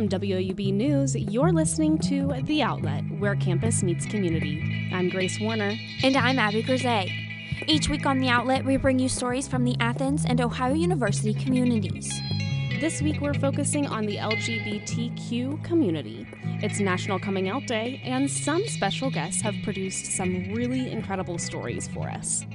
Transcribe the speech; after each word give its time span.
From 0.00 0.08
WOUB 0.08 0.72
News, 0.72 1.14
you're 1.14 1.52
listening 1.52 1.98
to 1.98 2.32
The 2.44 2.62
Outlet, 2.62 3.04
where 3.18 3.36
campus 3.36 3.82
meets 3.82 4.06
community. 4.06 4.90
I'm 4.94 5.10
Grace 5.10 5.38
Warner. 5.38 5.74
And 6.02 6.16
I'm 6.16 6.38
Abby 6.38 6.62
Grisey. 6.62 7.12
Each 7.66 7.90
week 7.90 8.06
on 8.06 8.18
The 8.18 8.30
Outlet, 8.30 8.64
we 8.64 8.78
bring 8.78 8.98
you 8.98 9.10
stories 9.10 9.46
from 9.46 9.62
the 9.62 9.76
Athens 9.78 10.24
and 10.24 10.40
Ohio 10.40 10.72
University 10.72 11.34
communities. 11.34 12.18
This 12.80 13.02
week, 13.02 13.20
we're 13.20 13.34
focusing 13.34 13.86
on 13.86 14.06
the 14.06 14.16
LGBTQ 14.16 15.62
community. 15.62 16.26
It's 16.62 16.80
National 16.80 17.18
Coming 17.18 17.50
Out 17.50 17.66
Day, 17.66 18.00
and 18.02 18.30
some 18.30 18.66
special 18.68 19.10
guests 19.10 19.42
have 19.42 19.54
produced 19.64 20.06
some 20.06 20.54
really 20.54 20.90
incredible 20.90 21.36
stories 21.36 21.88
for 21.88 22.08
us. 22.08 22.46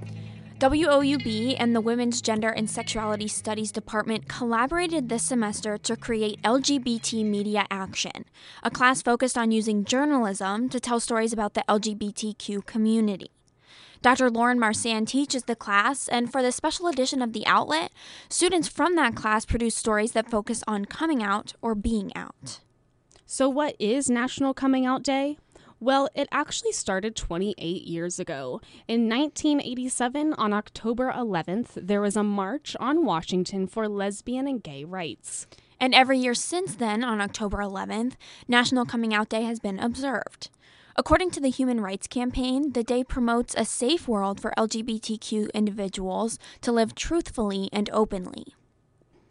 WOUB 0.60 1.58
and 1.60 1.76
the 1.76 1.82
Women's 1.82 2.22
Gender 2.22 2.48
and 2.48 2.70
Sexuality 2.70 3.27
Studies 3.27 3.73
Department 3.73 4.30
collaborated 4.30 5.09
this 5.09 5.23
semester 5.23 5.77
to 5.80 5.98
create 5.98 6.41
LGBT 6.44 7.26
Media 7.26 7.66
Action, 7.70 8.23
a 8.63 8.72
class 8.72 9.02
focused 9.02 9.38
on 9.38 9.52
using 9.52 9.84
journalism 9.84 10.70
to 10.70 10.80
tell 10.80 11.02
stories 11.02 11.34
about 11.34 11.55
the 11.55 11.66
LGBTQ 11.68 12.66
community. 12.66 13.32
Dr. 14.02 14.30
Lauren 14.30 14.58
Marsan 14.58 15.05
teaches 15.05 15.44
the 15.44 15.58
class, 15.58 16.08
and 16.08 16.32
for 16.32 16.41
the 16.41 16.54
special 16.54 16.88
edition 16.88 17.22
of 17.22 17.34
The 17.34 17.46
Outlet, 17.46 17.91
students 18.30 18.70
from 18.70 18.96
that 18.96 19.13
class 19.13 19.46
produce 19.46 19.76
stories 19.76 20.13
that 20.13 20.32
focus 20.32 20.63
on 20.66 20.85
coming 20.85 21.22
out 21.22 21.52
or 21.62 21.76
being 21.76 22.16
out. 22.16 22.62
So, 23.26 23.49
what 23.49 23.76
is 23.77 24.10
National 24.10 24.54
Coming 24.54 24.85
Out 24.85 25.04
Day? 25.04 25.38
Well, 25.85 26.09
it 26.16 26.27
actually 26.31 26.71
started 26.71 27.16
28 27.16 27.84
years 27.84 28.20
ago. 28.20 28.59
In 28.88 29.07
1987, 29.07 30.34
on 30.34 30.52
October 30.52 31.13
11th, 31.16 31.73
there 31.76 32.02
was 32.02 32.16
a 32.16 32.23
march 32.23 32.76
on 32.80 33.05
Washington 33.05 33.67
for 33.67 33.88
lesbian 33.88 34.48
and 34.48 34.63
gay 34.63 34.84
rights. 34.84 35.45
And 35.79 35.93
every 35.93 36.18
year 36.18 36.34
since 36.34 36.73
then, 36.73 37.04
on 37.04 37.21
October 37.21 37.57
11th, 37.57 38.13
National 38.48 38.84
Coming 38.84 39.13
Out 39.13 39.29
Day 39.29 39.43
has 39.43 39.60
been 39.60 39.77
observed. 39.77 40.49
According 40.95 41.29
to 41.29 41.40
the 41.40 41.51
Human 41.51 41.79
Rights 41.79 42.07
Campaign, 42.07 42.71
the 42.71 42.84
day 42.84 43.04
promotes 43.04 43.54
a 43.55 43.63
safe 43.63 44.07
world 44.07 44.41
for 44.41 44.55
LGBTQ 44.57 45.54
individuals 45.54 46.40
to 46.62 46.71
live 46.71 46.95
truthfully 46.95 47.70
and 47.71 47.91
openly. 47.93 48.55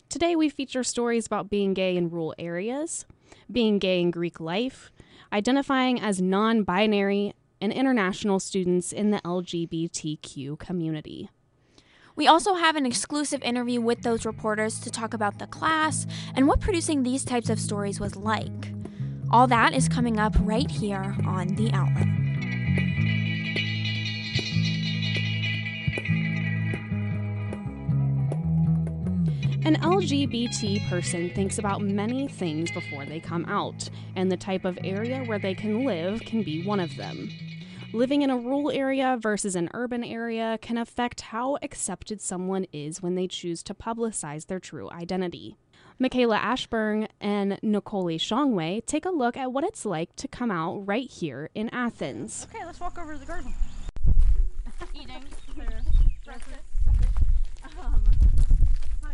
Today, 0.09 0.36
we 0.36 0.48
feature 0.48 0.84
stories 0.84 1.27
about 1.27 1.51
being 1.51 1.75
gay 1.75 1.97
in 1.97 2.11
rural 2.11 2.33
areas, 2.39 3.07
being 3.51 3.81
gay 3.81 4.01
in 4.01 4.12
Greek 4.12 4.39
life, 4.39 4.92
identifying 5.35 6.01
as 6.01 6.23
non 6.23 6.63
binary, 6.63 7.35
and 7.61 7.73
international 7.73 8.39
students 8.39 8.93
in 8.93 9.11
the 9.11 9.21
LGBTQ 9.25 10.59
community. 10.59 11.31
We 12.15 12.27
also 12.27 12.55
have 12.55 12.77
an 12.77 12.87
exclusive 12.87 13.43
interview 13.43 13.81
with 13.81 14.03
those 14.03 14.27
reporters 14.27 14.79
to 14.81 14.91
talk 14.91 15.15
about 15.15 15.39
the 15.39 15.47
class 15.47 16.07
and 16.37 16.47
what 16.47 16.61
producing 16.61 17.03
these 17.03 17.25
types 17.25 17.49
of 17.49 17.59
stories 17.59 17.99
was 17.99 18.17
like. 18.17 18.73
All 19.31 19.47
that 19.49 19.73
is 19.73 19.89
coming 19.89 20.21
up 20.21 20.35
right 20.41 20.71
here 20.71 21.17
on 21.27 21.48
The 21.57 21.73
Outlet. 21.73 22.23
An 29.65 29.77
LGBT 29.77 30.91
person 30.91 31.31
thinks 31.31 31.57
about 31.57 31.81
many 31.81 32.29
things 32.29 32.70
before 32.70 33.07
they 33.07 33.19
come 33.19 33.47
out, 33.47 33.89
and 34.15 34.31
the 34.31 34.37
type 34.37 34.67
of 34.67 34.79
area 34.84 35.25
where 35.25 35.39
they 35.39 35.55
can 35.55 35.87
live 35.87 36.20
can 36.20 36.43
be 36.43 36.62
one 36.67 36.81
of 36.81 36.95
them. 36.97 37.31
Living 37.95 38.20
in 38.20 38.29
a 38.29 38.37
rural 38.37 38.70
area 38.70 39.17
versus 39.19 39.57
an 39.57 39.70
urban 39.73 40.05
area 40.05 40.59
can 40.61 40.77
affect 40.77 41.23
how 41.23 41.57
accepted 41.62 42.20
someone 42.20 42.67
is 42.75 43.01
when 43.01 43.15
they 43.15 43.27
choose 43.27 43.62
to 43.62 43.73
publicize 43.73 44.48
their 44.48 44.61
true 44.61 44.91
identity. 44.91 45.57
Michaela 45.98 46.37
Ashburn 46.37 47.09
and 47.19 47.59
Nicole 47.62 48.19
Shongwei 48.19 48.85
take 48.85 49.07
a 49.07 49.11
look 49.11 49.35
at 49.35 49.51
what 49.51 49.64
it's 49.64 49.86
like 49.86 50.14
to 50.17 50.29
come 50.29 50.51
out 50.51 50.86
right 50.86 51.11
here 51.11 51.48
in 51.55 51.70
Athens. 51.70 52.46
Okay, 52.55 52.67
let's 52.67 52.81
walk 52.81 52.98
over 52.98 53.14
to 53.14 53.19
the 53.19 53.25
garden. 53.25 53.55
Eating. 54.95 55.25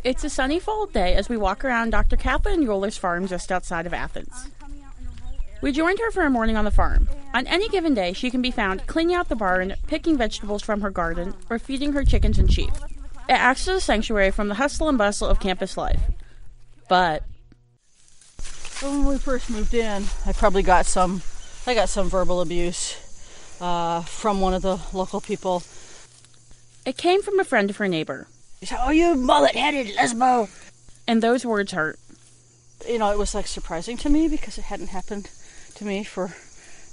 It's 0.02 0.24
a 0.24 0.30
sunny 0.30 0.58
fall 0.58 0.86
day 0.86 1.14
as 1.14 1.28
we 1.28 1.36
walk 1.36 1.62
around 1.62 1.90
Dr. 1.90 2.16
Kathleen 2.16 2.66
Euler's 2.66 2.96
farm 2.96 3.26
just 3.26 3.52
outside 3.52 3.84
of 3.84 3.92
Athens. 3.92 4.48
We 5.60 5.72
joined 5.72 5.98
her 5.98 6.10
for 6.10 6.24
a 6.24 6.30
morning 6.30 6.56
on 6.56 6.64
the 6.64 6.70
farm. 6.70 7.06
On 7.34 7.46
any 7.46 7.68
given 7.68 7.92
day, 7.92 8.14
she 8.14 8.30
can 8.30 8.40
be 8.40 8.50
found 8.50 8.86
cleaning 8.86 9.14
out 9.14 9.28
the 9.28 9.36
barn, 9.36 9.74
picking 9.88 10.16
vegetables 10.16 10.62
from 10.62 10.80
her 10.80 10.88
garden, 10.88 11.34
or 11.50 11.58
feeding 11.58 11.92
her 11.92 12.02
chickens 12.02 12.38
and 12.38 12.50
sheep. 12.50 12.70
It 13.28 13.34
acts 13.34 13.68
as 13.68 13.76
a 13.76 13.80
sanctuary 13.80 14.30
from 14.30 14.48
the 14.48 14.54
hustle 14.54 14.88
and 14.88 14.96
bustle 14.96 15.28
of 15.28 15.38
campus 15.38 15.76
life. 15.76 16.00
But 16.88 17.22
when 18.80 19.04
we 19.04 19.18
first 19.18 19.50
moved 19.50 19.74
in, 19.74 20.04
I 20.24 20.32
probably 20.32 20.62
got 20.62 20.86
some, 20.86 21.20
I 21.66 21.74
got 21.74 21.90
some 21.90 22.08
verbal 22.08 22.40
abuse 22.40 22.96
uh, 23.60 24.00
from 24.00 24.40
one 24.40 24.54
of 24.54 24.62
the 24.62 24.80
local 24.94 25.20
people. 25.20 25.62
It 26.86 26.96
came 26.96 27.20
from 27.20 27.38
a 27.38 27.44
friend 27.44 27.68
of 27.68 27.76
her 27.76 27.86
neighbor. 27.86 28.28
"Oh, 28.78 28.90
you 28.90 29.14
mullet-headed 29.14 29.96
lesbo," 29.96 30.48
and 31.06 31.22
those 31.22 31.46
words 31.46 31.72
hurt. 31.72 31.98
You 32.86 32.98
know, 32.98 33.10
it 33.10 33.18
was 33.18 33.34
like 33.34 33.46
surprising 33.46 33.96
to 33.98 34.10
me 34.10 34.28
because 34.28 34.58
it 34.58 34.64
hadn't 34.64 34.88
happened 34.88 35.30
to 35.76 35.84
me 35.84 36.04
for 36.04 36.34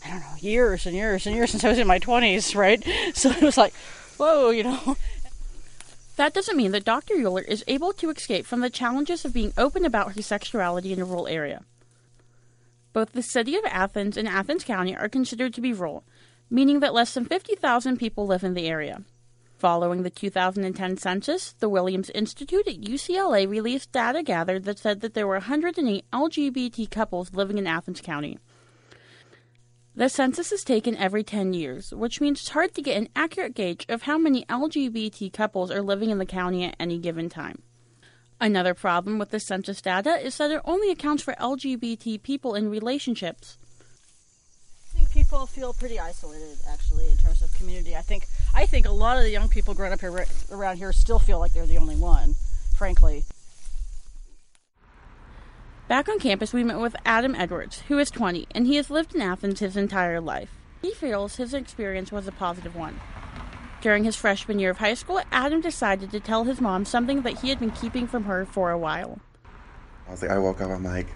I 0.05 0.09
don't 0.09 0.21
know 0.21 0.35
years 0.39 0.85
and 0.85 0.95
years 0.95 1.25
and 1.25 1.35
years 1.35 1.51
since 1.51 1.63
I 1.65 1.69
was 1.69 1.79
in 1.79 1.87
my 1.87 1.99
twenties, 1.99 2.55
right? 2.55 2.81
So 3.13 3.31
it 3.31 3.41
was 3.41 3.57
like, 3.57 3.73
whoa, 4.17 4.49
you 4.51 4.63
know. 4.63 4.95
That 6.15 6.33
doesn't 6.33 6.57
mean 6.57 6.71
that 6.71 6.85
Dr. 6.85 7.15
Euler 7.15 7.41
is 7.41 7.63
able 7.67 7.93
to 7.93 8.09
escape 8.09 8.45
from 8.45 8.61
the 8.61 8.69
challenges 8.69 9.23
of 9.25 9.33
being 9.33 9.53
open 9.57 9.85
about 9.85 10.15
her 10.15 10.21
sexuality 10.21 10.93
in 10.93 10.99
a 10.99 11.05
rural 11.05 11.27
area. 11.27 11.63
Both 12.93 13.11
the 13.11 13.21
city 13.21 13.55
of 13.55 13.65
Athens 13.65 14.17
and 14.17 14.27
Athens 14.27 14.63
County 14.63 14.95
are 14.95 15.09
considered 15.09 15.53
to 15.53 15.61
be 15.61 15.73
rural, 15.73 16.03
meaning 16.49 16.79
that 16.79 16.93
less 16.93 17.13
than 17.13 17.25
50,000 17.25 17.97
people 17.97 18.25
live 18.25 18.43
in 18.43 18.55
the 18.55 18.67
area. 18.67 19.03
Following 19.57 20.03
the 20.03 20.11
2010 20.11 20.97
census, 20.97 21.53
the 21.53 21.67
Williams 21.67 22.11
Institute 22.11 22.67
at 22.67 22.79
UCLA 22.79 23.49
released 23.49 23.91
data 23.91 24.21
gathered 24.21 24.65
that 24.65 24.77
said 24.77 25.01
that 25.01 25.15
there 25.15 25.25
were 25.25 25.33
108 25.33 26.05
LGBT 26.13 26.91
couples 26.91 27.33
living 27.33 27.57
in 27.57 27.65
Athens 27.65 27.99
County. 27.99 28.37
The 29.95 30.09
census 30.09 30.51
is 30.51 30.63
taken 30.63 30.95
every 30.95 31.23
10 31.23 31.55
years, 31.55 31.91
which 31.91 32.21
means 32.21 32.39
it's 32.39 32.49
hard 32.49 32.75
to 32.75 32.83
get 32.83 32.97
an 32.97 33.09
accurate 33.15 33.55
gauge 33.55 33.83
of 33.89 34.03
how 34.03 34.19
many 34.19 34.45
LGBT 34.45 35.33
couples 35.33 35.71
are 35.71 35.81
living 35.81 36.11
in 36.11 36.19
the 36.19 36.25
county 36.27 36.63
at 36.63 36.75
any 36.79 36.99
given 36.99 37.27
time. 37.27 37.63
Another 38.39 38.75
problem 38.75 39.17
with 39.17 39.31
the 39.31 39.39
census 39.39 39.81
data 39.81 40.23
is 40.23 40.37
that 40.37 40.51
it 40.51 40.61
only 40.65 40.91
accounts 40.91 41.23
for 41.23 41.33
LGBT 41.33 42.21
people 42.21 42.53
in 42.53 42.69
relationships. 42.69 43.57
I 44.97 45.01
think 45.01 45.11
people 45.11 45.45
feel 45.45 45.73
pretty 45.73 45.99
isolated, 45.99 46.57
actually, 46.67 47.05
in 47.07 47.17
terms 47.17 47.43
of 47.43 47.53
community. 47.53 47.95
I 47.95 48.01
think 48.01 48.25
I 48.55 48.65
think 48.65 48.87
a 48.87 48.91
lot 48.91 49.17
of 49.17 49.23
the 49.23 49.29
young 49.29 49.47
people 49.47 49.75
growing 49.75 49.93
up 49.93 49.99
here, 49.99 50.25
around 50.51 50.77
here 50.77 50.91
still 50.91 51.19
feel 51.19 51.37
like 51.37 51.53
they're 51.53 51.67
the 51.67 51.77
only 51.77 51.95
one, 51.95 52.33
frankly. 52.75 53.23
Back 55.87 56.09
on 56.09 56.17
campus, 56.17 56.51
we 56.51 56.63
met 56.63 56.79
with 56.79 56.95
Adam 57.05 57.35
Edwards, 57.35 57.83
who 57.89 57.99
is 57.99 58.09
20, 58.09 58.47
and 58.55 58.65
he 58.65 58.75
has 58.77 58.89
lived 58.89 59.13
in 59.13 59.21
Athens 59.21 59.59
his 59.59 59.77
entire 59.77 60.19
life. 60.19 60.49
He 60.81 60.91
feels 60.91 61.35
his 61.35 61.53
experience 61.53 62.11
was 62.11 62.27
a 62.27 62.31
positive 62.31 62.75
one. 62.75 62.99
During 63.81 64.03
his 64.03 64.15
freshman 64.15 64.57
year 64.57 64.71
of 64.71 64.79
high 64.79 64.95
school, 64.95 65.21
Adam 65.31 65.61
decided 65.61 66.09
to 66.09 66.19
tell 66.19 66.45
his 66.45 66.59
mom 66.59 66.85
something 66.85 67.21
that 67.21 67.41
he 67.41 67.49
had 67.49 67.59
been 67.59 67.69
keeping 67.69 68.07
from 68.07 68.23
her 68.23 68.45
for 68.45 68.71
a 68.71 68.79
while. 68.79 69.19
I 70.07 70.11
was 70.11 70.23
like, 70.23 70.31
I 70.31 70.39
woke 70.39 70.59
up, 70.59 70.71
I'm 70.71 70.83
like, 70.83 71.07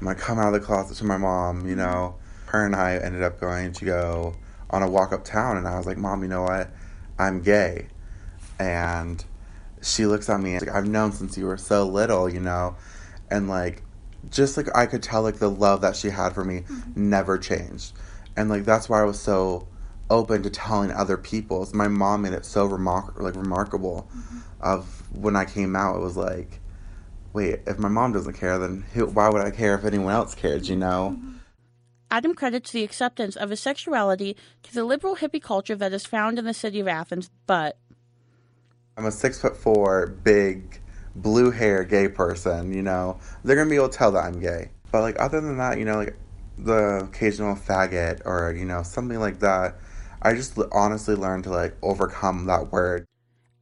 I'm 0.00 0.06
gonna 0.06 0.14
come 0.14 0.38
out 0.38 0.54
of 0.54 0.60
the 0.60 0.64
closet 0.64 0.96
to 0.98 1.04
my 1.04 1.16
mom, 1.16 1.66
you 1.66 1.74
know. 1.74 2.14
Her 2.46 2.64
and 2.64 2.74
I 2.74 2.96
ended 2.96 3.22
up 3.22 3.40
going 3.40 3.72
to 3.74 3.84
go 3.84 4.34
on 4.70 4.82
a 4.82 4.90
walk 4.90 5.12
uptown, 5.12 5.56
and 5.56 5.66
I 5.66 5.76
was 5.76 5.86
like, 5.86 5.98
Mom, 5.98 6.22
you 6.22 6.28
know 6.28 6.42
what? 6.42 6.70
I'm 7.18 7.42
gay. 7.42 7.88
And 8.58 9.24
she 9.82 10.06
looks 10.06 10.28
at 10.28 10.40
me 10.40 10.54
and 10.54 10.66
like, 10.66 10.74
I've 10.74 10.88
known 10.88 11.12
since 11.12 11.36
you 11.36 11.46
were 11.46 11.56
so 11.56 11.86
little, 11.86 12.28
you 12.28 12.40
know. 12.40 12.76
And 13.30 13.48
like, 13.48 13.82
just 14.30 14.56
like 14.56 14.74
I 14.74 14.86
could 14.86 15.02
tell 15.02 15.22
like 15.22 15.38
the 15.38 15.50
love 15.50 15.82
that 15.82 15.96
she 15.96 16.10
had 16.10 16.32
for 16.32 16.44
me 16.44 16.60
mm-hmm. 16.60 17.10
never 17.10 17.38
changed. 17.38 17.92
And 18.36 18.48
like 18.48 18.64
that's 18.64 18.88
why 18.88 19.00
I 19.00 19.04
was 19.04 19.20
so 19.20 19.68
open 20.10 20.42
to 20.42 20.50
telling 20.50 20.90
other 20.90 21.16
people. 21.16 21.68
My 21.72 21.88
mom 21.88 22.22
made 22.22 22.32
it 22.32 22.44
so 22.44 22.68
remar- 22.68 23.18
like 23.20 23.36
remarkable 23.36 24.08
mm-hmm. 24.10 24.38
of 24.60 25.02
when 25.16 25.36
I 25.36 25.44
came 25.44 25.76
out 25.76 25.96
it 25.96 26.00
was 26.00 26.16
like 26.16 26.60
wait, 27.32 27.60
if 27.66 27.78
my 27.78 27.88
mom 27.88 28.12
doesn't 28.12 28.32
care 28.32 28.58
then 28.58 28.82
who, 28.94 29.06
why 29.06 29.28
would 29.28 29.42
I 29.42 29.50
care 29.50 29.74
if 29.74 29.84
anyone 29.84 30.12
else 30.12 30.34
cared, 30.34 30.66
you 30.66 30.76
know? 30.76 31.16
Mm-hmm. 31.16 31.32
Adam 32.10 32.34
credits 32.34 32.70
the 32.70 32.84
acceptance 32.84 33.36
of 33.36 33.50
his 33.50 33.60
sexuality 33.60 34.36
to 34.62 34.72
the 34.72 34.84
liberal 34.84 35.16
hippie 35.16 35.42
culture 35.42 35.74
that 35.74 35.92
is 35.92 36.06
found 36.06 36.38
in 36.38 36.44
the 36.44 36.54
city 36.54 36.80
of 36.80 36.88
Athens, 36.88 37.30
but 37.46 37.76
I'm 38.96 39.06
a 39.06 39.12
six 39.12 39.40
foot 39.40 39.56
four, 39.56 40.06
big, 40.06 40.80
blue 41.14 41.50
hair 41.50 41.84
gay 41.84 42.08
person, 42.08 42.72
you 42.72 42.82
know, 42.82 43.18
they're 43.44 43.56
gonna 43.56 43.70
be 43.70 43.76
able 43.76 43.88
to 43.88 43.98
tell 43.98 44.12
that 44.12 44.24
I'm 44.24 44.40
gay. 44.40 44.70
But 44.92 45.02
like 45.02 45.16
other 45.18 45.40
than 45.40 45.58
that, 45.58 45.78
you 45.78 45.84
know, 45.84 45.96
like 45.96 46.16
the 46.58 47.04
occasional 47.04 47.54
faggot 47.54 48.22
or 48.24 48.54
you 48.56 48.64
know 48.64 48.82
something 48.82 49.18
like 49.18 49.40
that, 49.40 49.76
I 50.22 50.34
just 50.34 50.58
honestly 50.72 51.14
learned 51.14 51.44
to 51.44 51.50
like 51.50 51.76
overcome 51.82 52.46
that 52.46 52.72
word. 52.72 53.06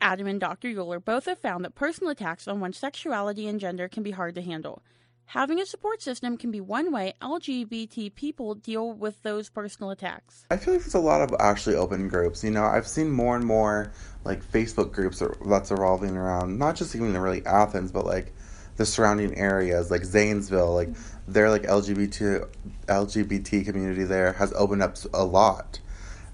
Adam 0.00 0.26
and 0.26 0.38
Dr. 0.38 0.68
Euler 0.68 1.00
both 1.00 1.24
have 1.24 1.38
found 1.38 1.64
that 1.64 1.74
personal 1.74 2.10
attacks 2.10 2.46
on 2.46 2.60
one's 2.60 2.76
sexuality 2.76 3.48
and 3.48 3.58
gender 3.58 3.88
can 3.88 4.02
be 4.02 4.10
hard 4.10 4.34
to 4.34 4.42
handle. 4.42 4.82
Having 5.26 5.60
a 5.60 5.66
support 5.66 6.00
system 6.00 6.36
can 6.36 6.50
be 6.50 6.60
one 6.60 6.92
way 6.92 7.14
LGBT 7.20 8.14
people 8.14 8.54
deal 8.54 8.92
with 8.92 9.22
those 9.22 9.48
personal 9.48 9.90
attacks. 9.90 10.46
I 10.50 10.56
feel 10.56 10.74
like 10.74 10.82
there's 10.82 10.94
a 10.94 11.00
lot 11.00 11.22
of 11.22 11.34
actually 11.40 11.76
open 11.76 12.08
groups. 12.08 12.44
You 12.44 12.50
know, 12.50 12.64
I've 12.64 12.86
seen 12.86 13.10
more 13.10 13.34
and 13.34 13.44
more 13.44 13.92
like 14.24 14.44
Facebook 14.44 14.92
groups 14.92 15.22
that's 15.44 15.70
revolving 15.70 16.16
around 16.16 16.58
not 16.58 16.76
just 16.76 16.94
even 16.94 17.12
the 17.12 17.20
really 17.20 17.44
Athens, 17.46 17.90
but 17.90 18.06
like 18.06 18.32
the 18.76 18.86
surrounding 18.86 19.36
areas, 19.36 19.90
like 19.90 20.04
Zanesville, 20.04 20.74
like 20.74 20.90
their 21.26 21.50
like 21.50 21.62
LGBT 21.62 22.46
LGBT 22.86 23.64
community 23.64 24.04
there 24.04 24.32
has 24.34 24.52
opened 24.54 24.82
up 24.82 24.96
a 25.12 25.24
lot, 25.24 25.80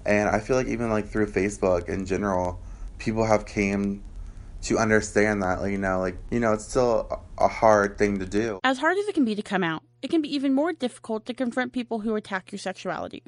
and 0.05 0.29
I 0.29 0.39
feel 0.39 0.55
like 0.55 0.67
even 0.67 0.89
like 0.89 1.07
through 1.07 1.27
Facebook 1.27 1.87
in 1.87 2.05
general, 2.05 2.59
people 2.97 3.25
have 3.25 3.45
came 3.45 4.03
to 4.63 4.77
understand 4.77 5.41
that, 5.43 5.61
like, 5.61 5.71
you 5.71 5.77
know, 5.77 5.99
like, 5.99 6.17
you 6.29 6.39
know, 6.39 6.53
it's 6.53 6.67
still 6.67 7.23
a 7.37 7.47
hard 7.47 7.97
thing 7.97 8.19
to 8.19 8.25
do. 8.25 8.59
As 8.63 8.77
hard 8.77 8.97
as 8.97 9.07
it 9.07 9.15
can 9.15 9.25
be 9.25 9.35
to 9.35 9.41
come 9.41 9.63
out, 9.63 9.83
it 10.01 10.09
can 10.09 10.21
be 10.21 10.33
even 10.33 10.53
more 10.53 10.73
difficult 10.73 11.25
to 11.25 11.33
confront 11.33 11.73
people 11.73 11.99
who 11.99 12.15
attack 12.15 12.51
your 12.51 12.59
sexuality. 12.59 13.23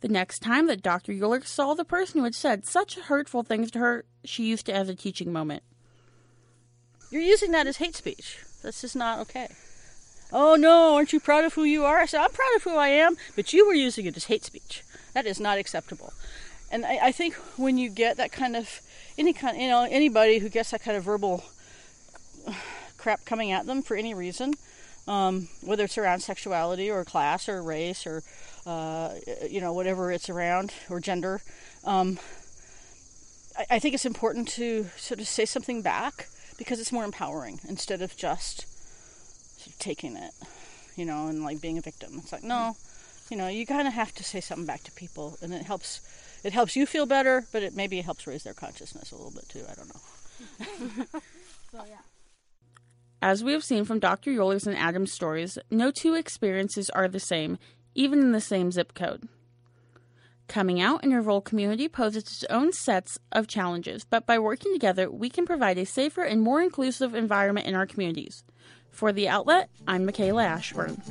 The 0.00 0.08
next 0.08 0.40
time 0.40 0.66
that 0.68 0.82
Dr. 0.82 1.12
Euler 1.12 1.42
saw 1.44 1.74
the 1.74 1.84
person 1.84 2.18
who 2.18 2.24
had 2.24 2.34
said 2.34 2.66
such 2.66 2.98
hurtful 2.98 3.42
things 3.42 3.70
to 3.72 3.78
her, 3.80 4.04
she 4.24 4.44
used 4.44 4.68
it 4.68 4.72
as 4.72 4.88
a 4.88 4.94
teaching 4.94 5.32
moment. 5.32 5.62
You're 7.10 7.22
using 7.22 7.52
that 7.52 7.66
as 7.66 7.78
hate 7.78 7.96
speech. 7.96 8.38
That's 8.62 8.80
just 8.80 8.94
not 8.94 9.18
okay. 9.20 9.48
Oh 10.32 10.56
no, 10.56 10.94
aren't 10.94 11.12
you 11.12 11.20
proud 11.20 11.44
of 11.44 11.54
who 11.54 11.64
you 11.64 11.84
are? 11.84 11.98
I 11.98 12.06
said, 12.06 12.20
I'm 12.20 12.30
proud 12.30 12.56
of 12.56 12.62
who 12.62 12.76
I 12.76 12.88
am, 12.88 13.16
but 13.34 13.52
you 13.52 13.66
were 13.66 13.74
using 13.74 14.06
it 14.06 14.16
as 14.16 14.26
hate 14.26 14.44
speech. 14.44 14.82
That 15.14 15.26
is 15.26 15.40
not 15.40 15.58
acceptable. 15.58 16.12
And 16.70 16.84
I, 16.84 16.98
I 17.06 17.12
think 17.12 17.34
when 17.56 17.78
you 17.78 17.88
get 17.88 18.18
that 18.18 18.30
kind 18.30 18.54
of 18.54 18.80
any 19.18 19.32
kind, 19.32 19.60
you 19.60 19.68
know, 19.68 19.86
anybody 19.90 20.38
who 20.38 20.48
gets 20.48 20.70
that 20.70 20.82
kind 20.82 20.96
of 20.96 21.04
verbal 21.04 21.44
crap 22.96 23.24
coming 23.24 23.50
at 23.50 23.66
them 23.66 23.82
for 23.82 23.96
any 23.96 24.14
reason, 24.14 24.54
um, 25.06 25.48
whether 25.62 25.84
it's 25.84 25.98
around 25.98 26.20
sexuality 26.20 26.90
or 26.90 27.04
class 27.04 27.48
or 27.48 27.62
race 27.62 28.06
or 28.06 28.22
uh, 28.66 29.14
you 29.48 29.60
know 29.60 29.72
whatever 29.72 30.12
it's 30.12 30.28
around 30.28 30.72
or 30.88 31.00
gender, 31.00 31.40
um, 31.84 32.18
I, 33.56 33.66
I 33.72 33.78
think 33.78 33.94
it's 33.94 34.06
important 34.06 34.48
to 34.48 34.86
sort 34.96 35.20
of 35.20 35.26
say 35.26 35.44
something 35.44 35.82
back 35.82 36.28
because 36.58 36.80
it's 36.80 36.92
more 36.92 37.04
empowering 37.04 37.60
instead 37.68 38.02
of 38.02 38.16
just 38.16 38.66
sort 39.58 39.74
of 39.74 39.78
taking 39.78 40.16
it, 40.16 40.32
you 40.96 41.04
know, 41.04 41.28
and 41.28 41.42
like 41.42 41.60
being 41.60 41.78
a 41.78 41.82
victim. 41.82 42.14
It's 42.18 42.32
like 42.32 42.44
no, 42.44 42.76
you 43.30 43.36
know, 43.36 43.48
you 43.48 43.66
kind 43.66 43.88
of 43.88 43.94
have 43.94 44.14
to 44.16 44.24
say 44.24 44.40
something 44.40 44.66
back 44.66 44.84
to 44.84 44.92
people, 44.92 45.38
and 45.40 45.54
it 45.54 45.62
helps 45.62 46.00
it 46.44 46.52
helps 46.52 46.76
you 46.76 46.86
feel 46.86 47.06
better, 47.06 47.46
but 47.52 47.62
it 47.62 47.74
maybe 47.74 48.00
helps 48.00 48.26
raise 48.26 48.42
their 48.42 48.54
consciousness 48.54 49.12
a 49.12 49.16
little 49.16 49.32
bit 49.32 49.48
too. 49.48 49.64
I 49.68 49.74
don't 49.74 49.88
know. 49.88 51.20
so 51.72 51.84
yeah. 51.88 51.98
As 53.20 53.42
we 53.42 53.52
have 53.52 53.64
seen 53.64 53.84
from 53.84 53.98
Dr. 53.98 54.30
Euler's 54.30 54.66
and 54.66 54.76
Adam's 54.76 55.12
stories, 55.12 55.58
no 55.70 55.90
two 55.90 56.14
experiences 56.14 56.88
are 56.90 57.08
the 57.08 57.18
same, 57.18 57.58
even 57.94 58.20
in 58.20 58.32
the 58.32 58.40
same 58.40 58.70
zip 58.70 58.94
code. 58.94 59.28
Coming 60.46 60.80
out 60.80 61.04
in 61.04 61.12
a 61.12 61.20
rural 61.20 61.42
community 61.42 61.88
poses 61.88 62.22
its 62.22 62.44
own 62.48 62.72
sets 62.72 63.18
of 63.32 63.48
challenges, 63.48 64.04
but 64.04 64.24
by 64.24 64.38
working 64.38 64.72
together, 64.72 65.10
we 65.10 65.28
can 65.28 65.44
provide 65.44 65.76
a 65.76 65.84
safer 65.84 66.22
and 66.22 66.40
more 66.40 66.62
inclusive 66.62 67.14
environment 67.14 67.66
in 67.66 67.74
our 67.74 67.86
communities. 67.86 68.44
For 68.90 69.12
The 69.12 69.28
Outlet, 69.28 69.68
I'm 69.86 70.06
Michaela 70.06 70.44
Ashburn. 70.44 71.02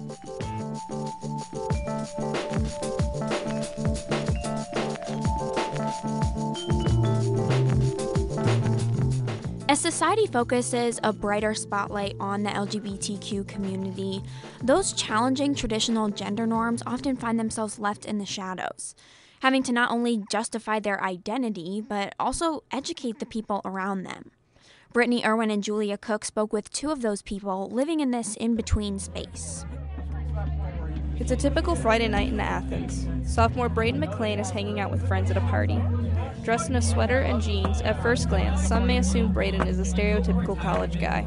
Society 9.91 10.27
focuses 10.27 10.99
a 11.01 11.13
brighter 11.13 11.53
spotlight 11.53 12.13
on 12.19 12.43
the 12.43 12.49
LGBTQ 12.49 13.47
community, 13.47 14.21
those 14.61 14.91
challenging 14.91 15.55
traditional 15.55 16.09
gender 16.09 16.45
norms 16.45 16.83
often 16.85 17.15
find 17.15 17.39
themselves 17.39 17.79
left 17.79 18.05
in 18.05 18.17
the 18.17 18.25
shadows, 18.25 18.95
having 19.39 19.63
to 19.63 19.71
not 19.71 19.89
only 19.89 20.21
justify 20.29 20.77
their 20.77 21.01
identity, 21.01 21.79
but 21.79 22.13
also 22.19 22.63
educate 22.69 23.19
the 23.19 23.25
people 23.25 23.61
around 23.63 24.03
them. 24.03 24.31
Brittany 24.91 25.23
Irwin 25.25 25.51
and 25.51 25.63
Julia 25.63 25.97
Cook 25.97 26.25
spoke 26.25 26.51
with 26.51 26.69
two 26.69 26.91
of 26.91 27.01
those 27.01 27.21
people 27.21 27.69
living 27.71 28.01
in 28.01 28.11
this 28.11 28.35
in 28.35 28.57
between 28.57 28.99
space. 28.99 29.65
It's 31.19 31.31
a 31.31 31.35
typical 31.35 31.75
Friday 31.75 32.07
night 32.07 32.27
in 32.27 32.39
Athens. 32.39 33.07
Sophomore 33.27 33.69
Braden 33.69 33.99
McLean 33.99 34.39
is 34.39 34.51
hanging 34.51 34.79
out 34.79 34.91
with 34.91 35.07
friends 35.07 35.31
at 35.31 35.37
a 35.37 35.41
party. 35.41 35.81
Dressed 36.43 36.69
in 36.69 36.75
a 36.75 36.81
sweater 36.81 37.21
and 37.21 37.41
jeans, 37.41 37.81
at 37.81 37.99
first 38.03 38.29
glance, 38.29 38.61
some 38.67 38.85
may 38.85 38.99
assume 38.99 39.33
Braden 39.33 39.67
is 39.67 39.79
a 39.79 39.81
stereotypical 39.81 40.59
college 40.61 40.99
guy. 40.99 41.23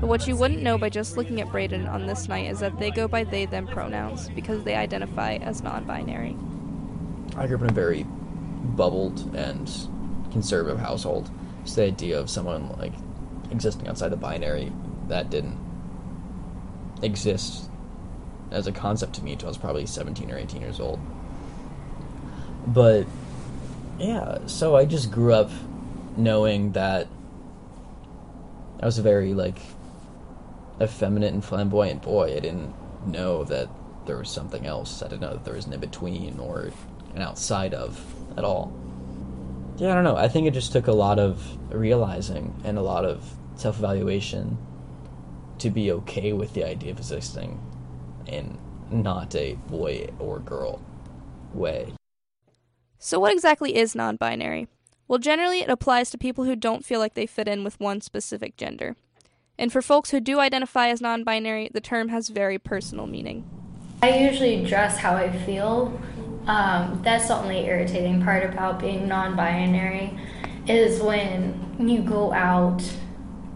But 0.00 0.08
what 0.08 0.26
you 0.26 0.34
wouldn't 0.34 0.62
know 0.62 0.78
by 0.78 0.88
just 0.88 1.16
looking 1.16 1.40
at 1.40 1.52
Braden 1.52 1.86
on 1.86 2.06
this 2.06 2.28
night 2.28 2.50
is 2.50 2.58
that 2.58 2.76
they 2.80 2.90
go 2.90 3.06
by 3.06 3.22
they 3.22 3.46
them 3.46 3.68
pronouns 3.68 4.30
because 4.30 4.64
they 4.64 4.74
identify 4.74 5.36
as 5.36 5.62
non 5.62 5.84
binary. 5.84 6.36
I 7.36 7.46
grew 7.46 7.56
up 7.56 7.62
in 7.62 7.70
a 7.70 7.72
very 7.72 8.02
bubbled 8.02 9.32
and 9.36 9.70
conservative 10.32 10.80
household. 10.80 11.30
Just 11.62 11.76
the 11.76 11.84
idea 11.84 12.18
of 12.18 12.28
someone 12.28 12.68
like 12.78 12.92
existing 13.52 13.86
outside 13.86 14.08
the 14.08 14.16
binary 14.16 14.72
that 15.06 15.30
didn't 15.30 15.56
exist 17.00 17.70
as 18.50 18.66
a 18.66 18.72
concept 18.72 19.14
to 19.14 19.24
me 19.24 19.32
until 19.32 19.48
I 19.48 19.50
was 19.50 19.58
probably 19.58 19.86
17 19.86 20.30
or 20.30 20.38
18 20.38 20.60
years 20.60 20.80
old. 20.80 21.00
But 22.66 23.06
yeah, 23.98 24.46
so 24.46 24.76
I 24.76 24.84
just 24.84 25.10
grew 25.10 25.32
up 25.32 25.50
knowing 26.16 26.72
that 26.72 27.08
I 28.80 28.86
was 28.86 28.98
a 28.98 29.02
very 29.02 29.34
like 29.34 29.58
effeminate 30.80 31.32
and 31.32 31.44
flamboyant 31.44 32.02
boy. 32.02 32.36
I 32.36 32.40
didn't 32.40 32.74
know 33.06 33.44
that 33.44 33.68
there 34.06 34.16
was 34.16 34.30
something 34.30 34.66
else. 34.66 35.02
I 35.02 35.08
didn't 35.08 35.22
know 35.22 35.32
that 35.32 35.44
there 35.44 35.54
was 35.54 35.66
an 35.66 35.72
in 35.72 35.80
between 35.80 36.38
or 36.38 36.70
an 37.14 37.22
outside 37.22 37.74
of 37.74 38.00
at 38.36 38.44
all. 38.44 38.72
Yeah, 39.76 39.90
I 39.90 39.94
don't 39.94 40.04
know. 40.04 40.16
I 40.16 40.28
think 40.28 40.46
it 40.46 40.54
just 40.54 40.72
took 40.72 40.86
a 40.86 40.92
lot 40.92 41.18
of 41.18 41.58
realizing 41.72 42.54
and 42.64 42.78
a 42.78 42.82
lot 42.82 43.04
of 43.04 43.34
self 43.56 43.78
evaluation 43.78 44.58
to 45.58 45.70
be 45.70 45.90
okay 45.90 46.32
with 46.32 46.54
the 46.54 46.64
idea 46.64 46.92
of 46.92 46.98
existing 46.98 47.60
in 48.26 48.58
not 48.90 49.34
a 49.34 49.54
boy 49.68 50.08
or 50.18 50.38
girl 50.38 50.80
way. 51.52 51.94
So, 52.98 53.20
what 53.20 53.32
exactly 53.32 53.76
is 53.76 53.94
non 53.94 54.16
binary? 54.16 54.68
Well, 55.06 55.18
generally, 55.18 55.60
it 55.60 55.68
applies 55.68 56.10
to 56.10 56.18
people 56.18 56.44
who 56.44 56.56
don't 56.56 56.84
feel 56.84 57.00
like 57.00 57.14
they 57.14 57.26
fit 57.26 57.48
in 57.48 57.62
with 57.62 57.78
one 57.78 58.00
specific 58.00 58.56
gender. 58.56 58.96
And 59.58 59.70
for 59.72 59.82
folks 59.82 60.10
who 60.10 60.20
do 60.20 60.40
identify 60.40 60.88
as 60.88 61.00
non 61.00 61.24
binary, 61.24 61.70
the 61.72 61.80
term 61.80 62.08
has 62.08 62.28
very 62.28 62.58
personal 62.58 63.06
meaning. 63.06 63.48
I 64.02 64.18
usually 64.18 64.64
dress 64.64 64.98
how 64.98 65.16
I 65.16 65.30
feel. 65.44 66.00
Um, 66.46 67.00
that's 67.02 67.28
the 67.28 67.36
only 67.36 67.66
irritating 67.66 68.22
part 68.22 68.44
about 68.44 68.80
being 68.80 69.08
non 69.08 69.36
binary, 69.36 70.18
is 70.66 71.00
when 71.00 71.76
you 71.78 72.02
go 72.02 72.32
out, 72.32 72.82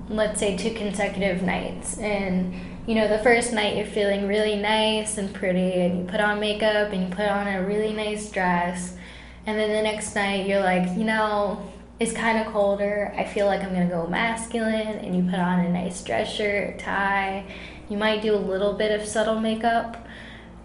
let's 0.09 0.41
say, 0.41 0.57
two 0.57 0.73
consecutive 0.75 1.43
nights, 1.43 1.99
and 1.99 2.55
you 2.89 2.95
know, 2.95 3.07
the 3.07 3.23
first 3.23 3.53
night 3.53 3.77
you're 3.77 3.85
feeling 3.85 4.27
really 4.27 4.57
nice 4.57 5.19
and 5.19 5.35
pretty, 5.35 5.73
and 5.75 5.99
you 5.99 6.05
put 6.07 6.21
on 6.21 6.41
makeup 6.41 6.91
and 6.91 7.03
you 7.03 7.15
put 7.15 7.27
on 7.27 7.47
a 7.47 7.63
really 7.63 7.93
nice 7.93 8.31
dress, 8.31 8.97
and 9.45 9.59
then 9.59 9.71
the 9.71 9.83
next 9.83 10.15
night 10.15 10.47
you're 10.47 10.63
like, 10.63 10.97
you 10.97 11.05
know, 11.05 11.71
it's 12.01 12.15
kind 12.15 12.39
of 12.39 12.51
colder. 12.51 13.13
I 13.15 13.25
feel 13.25 13.45
like 13.45 13.63
I'm 13.63 13.75
gonna 13.75 13.91
go 13.91 14.07
masculine, 14.07 14.97
and 15.05 15.15
you 15.15 15.31
put 15.31 15.39
on 15.39 15.67
a 15.67 15.69
nice 15.69 16.03
dress 16.03 16.33
shirt, 16.33 16.79
tie. 16.79 17.45
You 17.91 17.99
might 17.99 18.23
do 18.23 18.35
a 18.35 18.41
little 18.41 18.73
bit 18.73 18.99
of 18.99 19.07
subtle 19.07 19.39
makeup, 19.39 20.09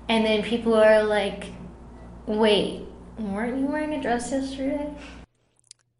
and 0.07 0.25
then 0.25 0.43
people 0.43 0.75
are 0.75 1.03
like, 1.03 1.47
wait, 2.25 2.85
weren't 3.17 3.57
you 3.57 3.65
wearing 3.65 3.95
a 3.95 4.01
dress 4.01 4.31
yesterday? 4.31 4.93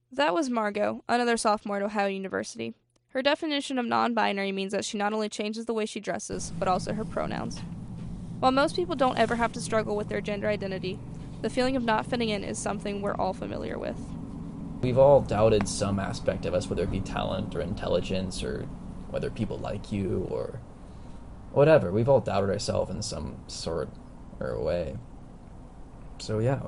That 0.10 0.34
was 0.34 0.50
Margot, 0.50 1.04
another 1.10 1.36
sophomore 1.36 1.78
at 1.78 1.84
Ohio 1.84 2.08
University. 2.08 2.76
Her 3.14 3.22
definition 3.22 3.78
of 3.78 3.86
non 3.86 4.16
binary 4.16 4.52
means 4.52 4.72
that 4.72 4.84
she 4.84 4.98
not 4.98 5.14
only 5.14 5.30
changes 5.30 5.68
the 5.68 5.74
way 5.74 5.86
she 5.86 6.00
dresses, 6.00 6.52
but 6.58 6.68
also 6.68 6.94
her 6.94 7.06
pronouns. 7.06 7.60
While 8.40 8.52
most 8.52 8.76
people 8.76 8.96
don't 8.96 9.20
ever 9.20 9.36
have 9.36 9.54
to 9.54 9.62
struggle 9.62 9.96
with 9.96 10.10
their 10.10 10.20
gender 10.20 10.48
identity, 10.48 10.98
the 11.44 11.50
feeling 11.52 11.76
of 11.76 11.84
not 11.84 12.08
fitting 12.08 12.30
in 12.30 12.44
is 12.44 12.58
something 12.58 13.04
we're 13.04 13.16
all 13.16 13.34
familiar 13.34 13.78
with. 13.78 13.98
We've 14.82 14.98
all 14.98 15.22
doubted 15.22 15.68
some 15.68 16.00
aspect 16.00 16.48
of 16.48 16.56
us, 16.56 16.68
whether 16.68 16.84
it 16.84 16.92
be 16.92 17.02
talent 17.02 17.56
or 17.56 17.62
intelligence 17.62 18.44
or 18.44 18.64
whether 19.12 19.30
people 19.30 19.60
like 19.60 19.92
you 19.92 20.28
or 20.32 20.60
whatever. 21.52 21.92
We've 21.92 22.10
all 22.10 22.20
doubted 22.20 22.50
ourselves 22.50 22.90
in 22.90 23.04
some 23.04 23.38
sort 23.46 23.90
or 24.40 24.60
way. 24.60 24.98
So, 26.18 26.40
yeah, 26.40 26.64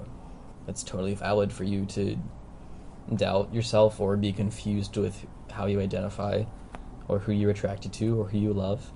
it's 0.67 0.83
totally 0.83 1.15
valid 1.15 1.51
for 1.51 1.63
you 1.63 1.87
to 1.87 2.19
doubt 3.15 3.51
yourself 3.51 3.99
or 3.99 4.15
be 4.15 4.31
confused 4.31 4.95
with 4.95 5.25
how 5.55 5.65
you 5.65 5.79
identify 5.79 6.43
or 7.07 7.19
who 7.19 7.31
you're 7.31 7.51
attracted 7.51 7.93
to 7.93 8.19
or 8.19 8.27
who 8.27 8.37
you 8.37 8.53
love. 8.53 8.91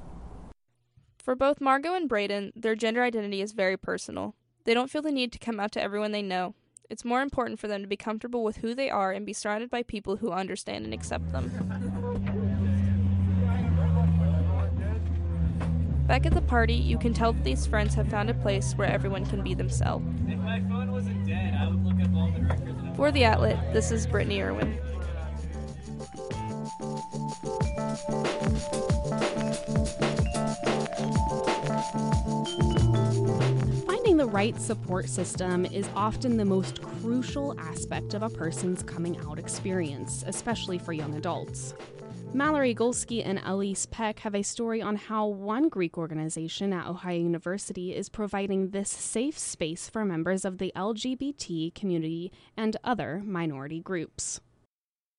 For 1.18 1.36
both 1.36 1.62
Margot 1.62 1.94
and 1.94 2.10
Braden, 2.10 2.54
their 2.56 2.76
gender 2.76 3.04
identity 3.04 3.42
is 3.42 3.52
very 3.52 3.78
personal. 3.78 4.36
They 4.66 4.74
don't 4.74 4.90
feel 4.90 5.02
the 5.02 5.12
need 5.12 5.32
to 5.34 5.40
come 5.40 5.60
out 5.60 5.72
to 5.74 5.82
everyone 5.82 6.12
they 6.12 6.22
know. 6.22 6.56
It's 6.90 7.06
more 7.06 7.22
important 7.22 7.60
for 7.60 7.68
them 7.68 7.82
to 7.82 7.88
be 7.88 7.96
comfortable 7.96 8.44
with 8.44 8.58
who 8.58 8.74
they 8.74 8.90
are 8.90 9.12
and 9.12 9.26
be 9.26 9.34
surrounded 9.34 9.70
by 9.70 9.84
people 9.84 10.18
who 10.18 10.32
understand 10.32 10.86
and 10.86 10.94
accept 10.94 11.32
them. 11.32 11.52
Back 16.08 16.26
at 16.26 16.34
the 16.34 16.42
party, 16.42 16.74
you 16.74 16.98
can 16.98 17.14
tell 17.14 17.34
that 17.34 17.44
these 17.44 17.68
friends 17.68 17.94
have 17.94 18.10
found 18.10 18.32
a 18.32 18.34
place 18.34 18.74
where 18.74 18.92
everyone 18.92 19.28
can 19.28 19.44
be 19.44 19.54
themselves. 19.54 20.04
If 20.28 20.40
my 20.40 20.60
phone 20.62 20.92
wasn't 20.92 21.28
dead, 21.28 21.54
I 21.54 21.68
would 21.68 21.86
look 21.86 22.02
up 22.04 22.16
all 22.16 22.32
the 22.32 22.42
records. 22.42 22.98
For 22.98 23.12
The 23.12 23.26
Outlet, 23.26 23.72
this 23.72 23.92
is 23.92 24.08
Brittany 24.08 24.42
Irwin. 24.42 24.80
Finding 33.86 34.18
the 34.18 34.30
right 34.30 34.60
support 34.60 35.08
system 35.08 35.66
is 35.66 35.88
often 35.96 36.38
the 36.38 36.46
most 36.46 36.82
crucial 36.82 37.60
aspect 37.60 38.14
of 38.14 38.24
a 38.24 38.30
person's 38.30 38.84
coming 38.84 39.18
out 39.20 39.40
experience, 39.40 40.24
especially 40.28 40.78
for 40.78 40.94
young 40.94 41.16
adults. 41.16 41.74
Mallory 42.32 42.76
Golsky 42.76 43.26
and 43.26 43.42
Elise 43.44 43.88
Peck 43.88 44.20
have 44.20 44.36
a 44.36 44.44
story 44.44 44.84
on 44.84 44.96
how 44.96 45.26
one 45.26 45.68
Greek 45.68 45.98
organization 45.98 46.72
at 46.74 46.88
Ohio 46.88 47.18
University 47.18 47.96
is 47.96 48.08
providing 48.08 48.70
this 48.70 48.90
safe 48.90 49.38
space 49.38 49.90
for 49.90 50.06
members 50.06 50.46
of 50.46 50.60
the 50.60 50.72
LGBT 50.76 51.74
community 51.74 52.32
and 52.56 52.78
other 52.84 53.24
minority 53.26 53.80
groups. 53.80 54.42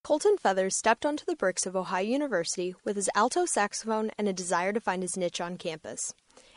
Colton 0.03 0.39
Feathers 0.39 0.77
stepped 0.77 1.05
onto 1.05 1.27
the 1.27 1.37
bricks 1.37 1.67
of 1.67 1.77
Ohio 1.77 2.05
University 2.05 2.75
with 2.85 2.97
his 2.97 3.11
alto 3.15 3.45
saxophone 3.45 4.11
and 4.17 4.27
a 4.27 4.33
desire 4.33 4.73
to 4.73 4.81
find 4.81 5.03
his 5.03 5.17
niche 5.17 5.41
on 5.43 5.59
campus. 5.59 6.15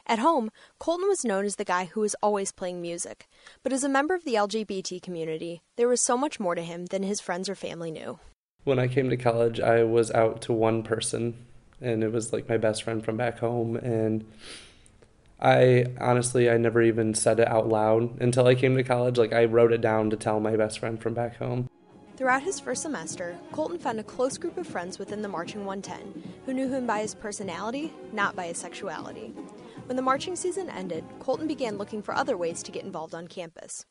At 0.07 0.19
home, 0.19 0.50
Colton 0.79 1.07
was 1.09 1.25
known 1.25 1.45
as 1.45 1.57
the 1.57 1.65
guy 1.65 1.85
who 1.85 2.01
was 2.01 2.15
always 2.23 2.53
playing 2.53 2.81
music, 2.81 3.27
but 3.62 3.73
as 3.73 3.83
a 3.83 3.89
member 3.89 4.15
of 4.15 4.23
the 4.23 4.35
LGBT 4.35 5.01
community, 5.01 5.62
there 5.75 5.89
was 5.89 6.01
so 6.01 6.17
much 6.17 6.39
more 6.39 6.55
to 6.55 6.62
him 6.62 6.85
than 6.85 7.03
his 7.03 7.19
friends 7.19 7.50
or 7.50 7.55
family 7.55 7.91
knew. 7.91 8.17
When 8.63 8.79
I 8.79 8.88
came 8.88 9.09
to 9.09 9.17
college, 9.17 9.59
I 9.59 9.83
was 9.83 10.09
out 10.12 10.41
to 10.43 10.53
one 10.53 10.81
person, 10.81 11.35
and 11.81 12.01
it 12.01 12.13
was 12.13 12.31
like 12.31 12.47
my 12.47 12.57
best 12.57 12.83
friend 12.83 13.03
from 13.03 13.17
back 13.17 13.39
home. 13.39 13.75
And 13.75 14.25
I 15.41 15.88
honestly, 16.00 16.50
I 16.50 16.57
never 16.57 16.81
even 16.81 17.13
said 17.13 17.41
it 17.41 17.47
out 17.50 17.67
loud 17.67 18.21
until 18.21 18.47
I 18.47 18.55
came 18.55 18.77
to 18.77 18.83
college. 18.83 19.17
Like, 19.17 19.33
I 19.33 19.45
wrote 19.45 19.73
it 19.73 19.81
down 19.81 20.09
to 20.12 20.15
tell 20.15 20.39
my 20.39 20.55
best 20.55 20.79
friend 20.79 21.01
from 21.01 21.13
back 21.13 21.35
home. 21.38 21.69
Throughout 22.15 22.43
his 22.43 22.60
first 22.60 22.84
semester, 22.84 23.36
Colton 23.51 23.79
found 23.79 24.00
a 24.00 24.03
close 24.03 24.38
group 24.38 24.58
of 24.58 24.67
friends 24.67 25.00
within 25.00 25.24
the 25.24 25.27
Marching 25.27 25.65
110 25.65 26.34
who 26.46 26.53
knew 26.53 26.70
him 26.70 26.86
by 26.86 27.00
his 27.00 27.15
personality, 27.15 27.91
not 28.12 28.36
by 28.36 28.46
his 28.46 28.58
sexuality. 28.60 29.34
When 29.86 29.96
the 29.96 30.03
marching 30.03 30.36
season 30.36 30.70
ended, 30.70 31.03
Colton 31.20 31.48
began 31.48 31.77
looking 31.77 32.01
for 32.03 32.13
other 32.13 32.38
ways 32.38 32.62
to 32.63 32.72
get 32.72 32.84
involved 32.86 33.15
on 33.15 33.27
campus. 33.27 33.86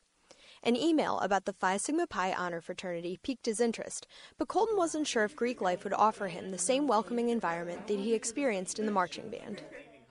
An 0.63 0.77
email 0.77 1.19
about 1.19 1.43
the 1.43 1.51
Phi 1.51 1.75
Sigma 1.75 2.07
Pi 2.07 2.31
honor 2.33 2.61
fraternity 2.61 3.19
piqued 3.21 3.45
his 3.45 3.59
interest, 3.59 4.07
but 4.37 4.47
Colton 4.47 4.77
wasn't 4.77 5.07
sure 5.07 5.25
if 5.25 5.35
Greek 5.35 5.59
life 5.59 5.83
would 5.83 5.93
offer 5.93 6.27
him 6.27 6.51
the 6.51 6.57
same 6.57 6.87
welcoming 6.87 7.27
environment 7.27 7.87
that 7.87 7.99
he 7.99 8.13
experienced 8.13 8.79
in 8.79 8.85
the 8.85 8.91
marching 8.91 9.29
band. 9.29 9.61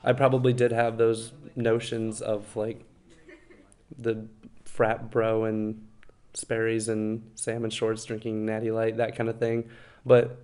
I 0.04 0.12
probably 0.12 0.52
did 0.52 0.70
have 0.72 0.98
those 0.98 1.32
notions 1.56 2.20
of 2.20 2.54
like 2.54 2.84
the 3.96 4.28
frat 4.64 5.10
bro 5.10 5.44
and 5.44 5.88
Sperry's 6.34 6.88
and 6.88 7.30
salmon 7.34 7.70
shorts 7.70 8.04
drinking 8.04 8.46
natty 8.46 8.70
light, 8.70 8.96
that 8.96 9.16
kind 9.16 9.28
of 9.28 9.38
thing. 9.38 9.68
But 10.04 10.38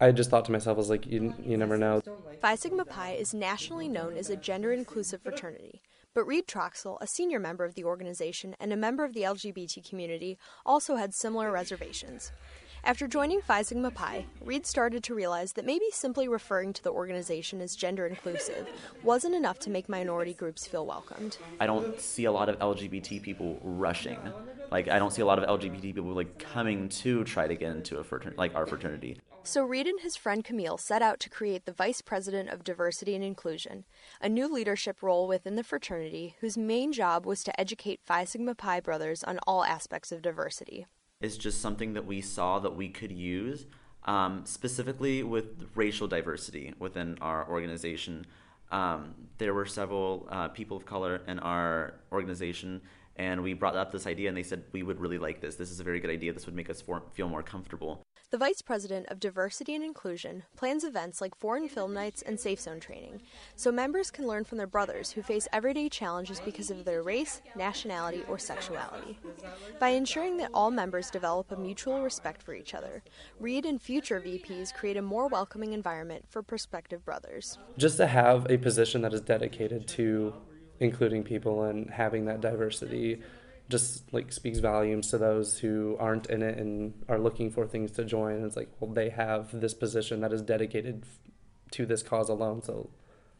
I 0.00 0.12
just 0.12 0.30
thought 0.30 0.44
to 0.46 0.52
myself, 0.52 0.76
I 0.76 0.78
was 0.78 0.90
like, 0.90 1.06
you, 1.06 1.34
you 1.42 1.56
never 1.56 1.78
know. 1.78 2.02
Phi 2.40 2.54
Sigma 2.54 2.84
Pi 2.84 3.12
is 3.12 3.32
nationally 3.32 3.88
known 3.88 4.16
as 4.16 4.30
a 4.30 4.36
gender 4.36 4.72
inclusive 4.72 5.22
fraternity. 5.22 5.80
But 6.14 6.26
Reed 6.26 6.46
Troxel, 6.46 6.96
a 7.00 7.06
senior 7.06 7.38
member 7.38 7.64
of 7.64 7.74
the 7.74 7.84
organization 7.84 8.56
and 8.58 8.72
a 8.72 8.76
member 8.76 9.04
of 9.04 9.12
the 9.12 9.22
LGBT 9.22 9.86
community, 9.86 10.38
also 10.64 10.96
had 10.96 11.14
similar 11.14 11.52
reservations. 11.52 12.32
After 12.84 13.08
joining 13.08 13.40
Phi 13.40 13.62
Sigma 13.62 13.90
Pi, 13.90 14.26
Reed 14.40 14.64
started 14.64 15.02
to 15.04 15.14
realize 15.14 15.54
that 15.54 15.66
maybe 15.66 15.86
simply 15.90 16.28
referring 16.28 16.72
to 16.74 16.84
the 16.84 16.92
organization 16.92 17.60
as 17.60 17.74
gender 17.74 18.06
inclusive 18.06 18.68
wasn't 19.02 19.34
enough 19.34 19.58
to 19.58 19.70
make 19.70 19.88
minority 19.88 20.32
groups 20.32 20.66
feel 20.66 20.86
welcomed. 20.86 21.36
I 21.58 21.66
don't 21.66 22.00
see 22.00 22.26
a 22.26 22.32
lot 22.32 22.48
of 22.48 22.58
LGBT 22.60 23.20
people 23.22 23.58
rushing. 23.62 24.18
Like 24.70 24.88
I 24.88 24.98
don't 24.98 25.12
see 25.12 25.22
a 25.22 25.26
lot 25.26 25.42
of 25.42 25.60
LGBT 25.60 25.94
people 25.94 26.04
like 26.12 26.38
coming 26.38 26.88
to 26.88 27.24
try 27.24 27.46
to 27.46 27.54
get 27.54 27.70
into 27.74 27.98
a 27.98 28.04
fraternity, 28.04 28.38
like 28.38 28.54
our 28.54 28.66
fraternity. 28.66 29.18
So 29.46 29.64
Reed 29.64 29.86
and 29.86 30.00
his 30.00 30.16
friend 30.16 30.44
Camille 30.44 30.76
set 30.76 31.02
out 31.02 31.20
to 31.20 31.30
create 31.30 31.66
the 31.66 31.72
Vice 31.72 32.00
President 32.00 32.48
of 32.48 32.64
Diversity 32.64 33.14
and 33.14 33.22
Inclusion, 33.22 33.84
a 34.20 34.28
new 34.28 34.52
leadership 34.52 35.02
role 35.02 35.28
within 35.28 35.54
the 35.54 35.62
fraternity 35.62 36.34
whose 36.40 36.58
main 36.58 36.92
job 36.92 37.24
was 37.24 37.44
to 37.44 37.60
educate 37.60 38.00
Phi 38.04 38.24
Sigma 38.24 38.56
Pi 38.56 38.80
brothers 38.80 39.22
on 39.22 39.38
all 39.46 39.62
aspects 39.62 40.10
of 40.10 40.20
diversity. 40.20 40.86
It's 41.20 41.36
just 41.36 41.60
something 41.60 41.92
that 41.92 42.04
we 42.04 42.20
saw 42.20 42.58
that 42.58 42.74
we 42.74 42.88
could 42.88 43.12
use, 43.12 43.66
um, 44.04 44.44
specifically 44.44 45.22
with 45.22 45.68
racial 45.76 46.08
diversity 46.08 46.74
within 46.80 47.16
our 47.20 47.48
organization. 47.48 48.26
Um, 48.72 49.14
there 49.38 49.54
were 49.54 49.66
several 49.66 50.26
uh, 50.28 50.48
people 50.48 50.76
of 50.76 50.84
color 50.86 51.22
in 51.28 51.38
our 51.38 51.94
organization, 52.10 52.82
and 53.18 53.42
we 53.42 53.54
brought 53.54 53.76
up 53.76 53.92
this 53.92 54.06
idea, 54.06 54.28
and 54.28 54.36
they 54.36 54.42
said 54.42 54.64
we 54.72 54.82
would 54.82 55.00
really 55.00 55.18
like 55.18 55.40
this. 55.40 55.56
This 55.56 55.70
is 55.70 55.80
a 55.80 55.84
very 55.84 56.00
good 56.00 56.10
idea. 56.10 56.32
This 56.32 56.46
would 56.46 56.54
make 56.54 56.70
us 56.70 56.80
for- 56.80 57.02
feel 57.12 57.28
more 57.28 57.42
comfortable. 57.42 58.02
The 58.30 58.38
Vice 58.38 58.60
President 58.60 59.06
of 59.08 59.20
Diversity 59.20 59.72
and 59.74 59.84
Inclusion 59.84 60.42
plans 60.56 60.82
events 60.82 61.20
like 61.20 61.36
foreign 61.36 61.68
film 61.68 61.94
nights 61.94 62.22
and 62.22 62.40
safe 62.40 62.60
zone 62.60 62.80
training, 62.80 63.22
so 63.54 63.70
members 63.70 64.10
can 64.10 64.26
learn 64.26 64.42
from 64.42 64.58
their 64.58 64.66
brothers 64.66 65.12
who 65.12 65.22
face 65.22 65.46
everyday 65.52 65.88
challenges 65.88 66.40
because 66.40 66.70
of 66.70 66.84
their 66.84 67.04
race, 67.04 67.40
nationality, 67.54 68.24
or 68.28 68.36
sexuality. 68.36 69.18
By 69.78 69.90
ensuring 69.90 70.38
that 70.38 70.50
all 70.52 70.72
members 70.72 71.08
develop 71.08 71.52
a 71.52 71.56
mutual 71.56 72.02
respect 72.02 72.42
for 72.42 72.52
each 72.52 72.74
other, 72.74 73.04
Reed 73.38 73.64
and 73.64 73.80
future 73.80 74.20
VPs 74.20 74.74
create 74.74 74.96
a 74.96 75.02
more 75.02 75.28
welcoming 75.28 75.72
environment 75.72 76.24
for 76.28 76.42
prospective 76.42 77.04
brothers. 77.04 77.58
Just 77.78 77.96
to 77.98 78.08
have 78.08 78.50
a 78.50 78.58
position 78.58 79.02
that 79.02 79.14
is 79.14 79.20
dedicated 79.20 79.86
to 79.88 80.34
including 80.80 81.22
people 81.22 81.64
and 81.64 81.90
having 81.90 82.26
that 82.26 82.40
diversity 82.40 83.22
just 83.68 84.12
like 84.12 84.32
speaks 84.32 84.58
volumes 84.58 85.10
to 85.10 85.18
those 85.18 85.58
who 85.58 85.96
aren't 85.98 86.26
in 86.26 86.42
it 86.42 86.58
and 86.58 86.94
are 87.08 87.18
looking 87.18 87.50
for 87.50 87.66
things 87.66 87.90
to 87.92 88.04
join. 88.04 88.44
It's 88.44 88.56
like, 88.56 88.70
well, 88.78 88.92
they 88.92 89.10
have 89.10 89.60
this 89.60 89.74
position 89.74 90.20
that 90.20 90.32
is 90.32 90.42
dedicated 90.42 91.04
to 91.72 91.84
this 91.84 92.02
cause 92.02 92.28
alone, 92.28 92.62
so 92.62 92.90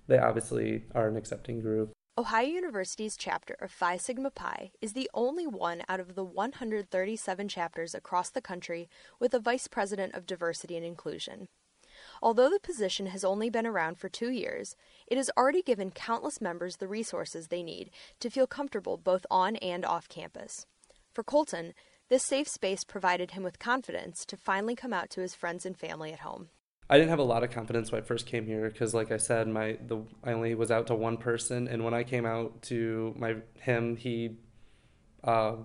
they 0.09 0.19
obviously 0.19 0.85
are 0.95 1.09
an 1.09 1.17
accepting 1.17 1.61
group. 1.61 1.93
Ohio 2.19 2.47
University's 2.47 3.17
chapter 3.17 3.57
of 3.61 3.71
Phi 3.71 3.99
Sigma 3.99 4.31
Pi 4.31 4.71
is 4.81 4.95
the 4.95 5.11
only 5.13 5.47
one 5.47 5.83
out 5.89 6.01
of 6.01 6.15
the 6.15 6.25
137 6.25 7.47
chapters 7.47 7.95
across 7.95 8.31
the 8.31 8.41
country 8.41 8.89
with 9.21 9.35
a 9.35 9.39
vice 9.39 9.69
president 9.69 10.15
of 10.15 10.27
diversity 10.27 10.77
and 10.77 10.87
inclusion. 10.87 11.47
Although 12.23 12.51
the 12.51 12.61
position 12.61 13.07
has 13.07 13.25
only 13.25 13.51
been 13.51 13.67
around 13.67 13.99
for 13.99 14.09
two 14.09 14.31
years, 14.31 14.77
it 15.07 15.17
has 15.17 15.31
already 15.37 15.63
given 15.63 15.91
countless 15.91 16.41
members 16.41 16.77
the 16.77 16.89
resources 16.89 17.49
they 17.49 17.63
need 17.63 17.91
to 18.21 18.31
feel 18.31 18.47
comfortable 18.47 18.97
both 18.97 19.27
on 19.31 19.57
and 19.57 19.85
off 19.85 20.09
campus. 20.09 20.67
For 21.13 21.23
Colton, 21.23 21.75
this 22.09 22.25
safe 22.25 22.49
space 22.49 22.85
provided 22.85 23.33
him 23.33 23.43
with 23.43 23.59
confidence 23.59 24.25
to 24.27 24.37
finally 24.37 24.77
come 24.77 24.93
out 24.93 25.11
to 25.11 25.21
his 25.21 25.35
friends 25.35 25.67
and 25.67 25.77
family 25.77 26.13
at 26.13 26.21
home. 26.21 26.51
I 26.89 26.99
didn't 26.99 27.11
have 27.11 27.19
a 27.19 27.25
lot 27.25 27.43
of 27.43 27.51
confidence 27.51 27.91
when 27.91 28.01
I 28.01 28.05
first 28.05 28.27
came 28.27 28.47
here 28.47 28.71
because, 28.71 28.95
like 28.95 29.11
I 29.11 29.17
said, 29.17 29.49
my 29.49 29.77
the 29.85 30.05
I 30.23 30.33
only 30.33 30.55
was 30.55 30.71
out 30.71 30.87
to 30.87 30.95
one 30.95 31.17
person, 31.17 31.67
and 31.67 31.85
when 31.85 31.95
I 31.95 32.05
came 32.05 32.25
out 32.25 32.63
to 32.63 33.13
my 33.19 33.37
him, 33.61 33.97
he 33.97 34.37
uh, 35.25 35.57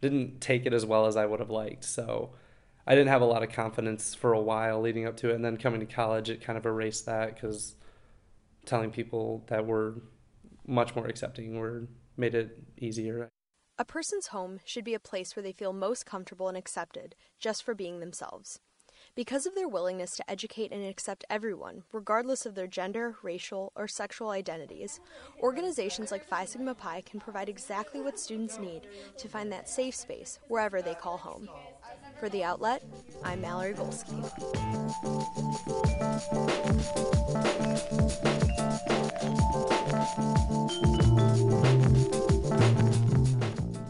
didn't 0.00 0.40
take 0.40 0.64
it 0.64 0.72
as 0.72 0.86
well 0.86 1.06
as 1.06 1.16
I 1.16 1.26
would 1.26 1.40
have 1.40 1.50
liked. 1.50 1.84
So 1.84 2.32
I 2.86 2.94
didn't 2.94 3.10
have 3.10 3.22
a 3.22 3.26
lot 3.26 3.42
of 3.42 3.50
confidence 3.50 4.14
for 4.14 4.32
a 4.32 4.40
while 4.40 4.80
leading 4.80 5.06
up 5.06 5.16
to 5.18 5.30
it, 5.30 5.34
and 5.34 5.44
then 5.44 5.56
coming 5.56 5.80
to 5.80 5.86
college, 5.86 6.30
it 6.30 6.40
kind 6.40 6.58
of 6.58 6.66
erased 6.66 7.06
that 7.06 7.34
because 7.34 7.76
telling 8.66 8.90
people 8.90 9.44
that 9.48 9.66
we're 9.66 9.94
much 10.66 10.94
more 10.94 11.06
accepting 11.06 11.58
were 11.58 11.88
made 12.16 12.34
it 12.34 12.58
easier. 12.78 13.28
A 13.78 13.84
person's 13.84 14.28
home 14.28 14.60
should 14.64 14.84
be 14.84 14.94
a 14.94 15.00
place 15.00 15.34
where 15.34 15.42
they 15.42 15.52
feel 15.52 15.72
most 15.72 16.06
comfortable 16.06 16.48
and 16.48 16.56
accepted 16.56 17.14
just 17.38 17.62
for 17.62 17.74
being 17.74 18.00
themselves. 18.00 18.60
Because 19.14 19.46
of 19.46 19.54
their 19.54 19.68
willingness 19.68 20.16
to 20.16 20.30
educate 20.30 20.72
and 20.72 20.86
accept 20.86 21.24
everyone, 21.28 21.82
regardless 21.92 22.46
of 22.46 22.54
their 22.54 22.66
gender, 22.66 23.16
racial, 23.22 23.72
or 23.74 23.88
sexual 23.88 24.30
identities, 24.30 25.00
organizations 25.40 26.10
like 26.10 26.24
Phi 26.24 26.44
Sigma 26.44 26.74
Pi 26.74 27.02
can 27.02 27.20
provide 27.20 27.48
exactly 27.48 28.00
what 28.00 28.18
students 28.18 28.58
need 28.58 28.86
to 29.18 29.28
find 29.28 29.52
that 29.52 29.68
safe 29.68 29.94
space 29.94 30.38
wherever 30.48 30.80
they 30.80 30.94
call 30.94 31.18
home. 31.18 31.48
For 32.22 32.28
The 32.28 32.44
Outlet, 32.44 32.84
I'm 33.24 33.40
Mallory 33.40 33.74
Golsky. 33.74 34.14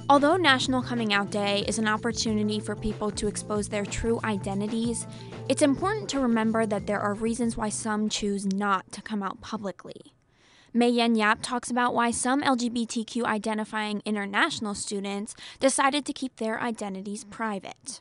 Although 0.09 0.37
National 0.37 0.81
Coming 0.81 1.13
Out 1.13 1.31
Day 1.31 1.67
is 1.69 1.79
an 1.79 1.87
opportunity 1.87 2.59
for 2.59 2.75
people 2.75 3.11
to 3.11 3.27
expose 3.27 3.69
their 3.69 3.85
true 3.85 4.19
identities, 4.25 5.07
it's 5.51 5.61
important 5.61 6.09
to 6.09 6.19
remember 6.19 6.65
that 6.65 6.87
there 6.87 7.01
are 7.01 7.13
reasons 7.13 7.59
why 7.59 7.69
some 7.69 8.09
choose 8.09 8.47
not 8.47 8.91
to 8.93 9.03
come 9.03 9.23
out 9.23 9.43
publicly. 9.43 10.15
Mei 10.73 10.89
Yen 10.89 11.17
Yap 11.17 11.41
talks 11.43 11.71
about 11.71 11.93
why 11.93 12.11
some 12.11 12.41
LGBTQ 12.41 13.25
identifying 13.25 14.01
international 14.07 14.75
students 14.75 15.35
decided 15.61 16.07
to 16.07 16.15
keep 16.15 16.37
their 16.37 16.59
identities 16.59 17.25
private. 17.25 18.01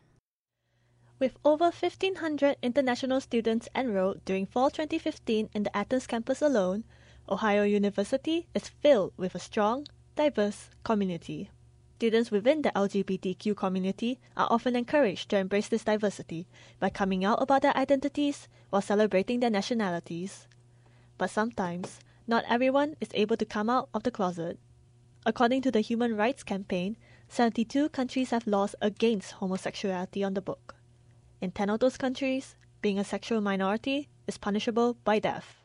With 1.21 1.37
over 1.45 1.65
1,500 1.65 2.57
international 2.63 3.21
students 3.21 3.69
enrolled 3.75 4.25
during 4.25 4.47
fall 4.47 4.71
2015 4.71 5.51
in 5.53 5.61
the 5.61 5.77
Athens 5.77 6.07
campus 6.07 6.41
alone, 6.41 6.83
Ohio 7.29 7.61
University 7.61 8.47
is 8.55 8.69
filled 8.69 9.13
with 9.17 9.35
a 9.35 9.39
strong, 9.39 9.85
diverse 10.15 10.71
community. 10.83 11.51
Students 11.97 12.31
within 12.31 12.63
the 12.63 12.71
LGBTQ 12.71 13.55
community 13.55 14.19
are 14.35 14.47
often 14.49 14.75
encouraged 14.75 15.29
to 15.29 15.37
embrace 15.37 15.67
this 15.67 15.83
diversity 15.83 16.47
by 16.79 16.89
coming 16.89 17.23
out 17.23 17.39
about 17.39 17.61
their 17.61 17.77
identities 17.77 18.47
while 18.71 18.81
celebrating 18.81 19.41
their 19.41 19.51
nationalities. 19.51 20.47
But 21.19 21.29
sometimes, 21.29 21.99
not 22.25 22.45
everyone 22.49 22.95
is 22.99 23.09
able 23.13 23.37
to 23.37 23.45
come 23.45 23.69
out 23.69 23.89
of 23.93 24.01
the 24.01 24.09
closet. 24.09 24.57
According 25.23 25.61
to 25.61 25.71
the 25.71 25.81
Human 25.81 26.17
Rights 26.17 26.41
Campaign, 26.41 26.97
72 27.27 27.89
countries 27.89 28.31
have 28.31 28.47
laws 28.47 28.73
against 28.81 29.33
homosexuality 29.33 30.23
on 30.23 30.33
the 30.33 30.41
book. 30.41 30.77
In 31.41 31.49
10 31.49 31.71
of 31.71 31.79
those 31.79 31.97
countries, 31.97 32.55
being 32.83 32.99
a 32.99 33.03
sexual 33.03 33.41
minority 33.41 34.09
is 34.27 34.37
punishable 34.37 34.95
by 35.03 35.17
death. 35.17 35.55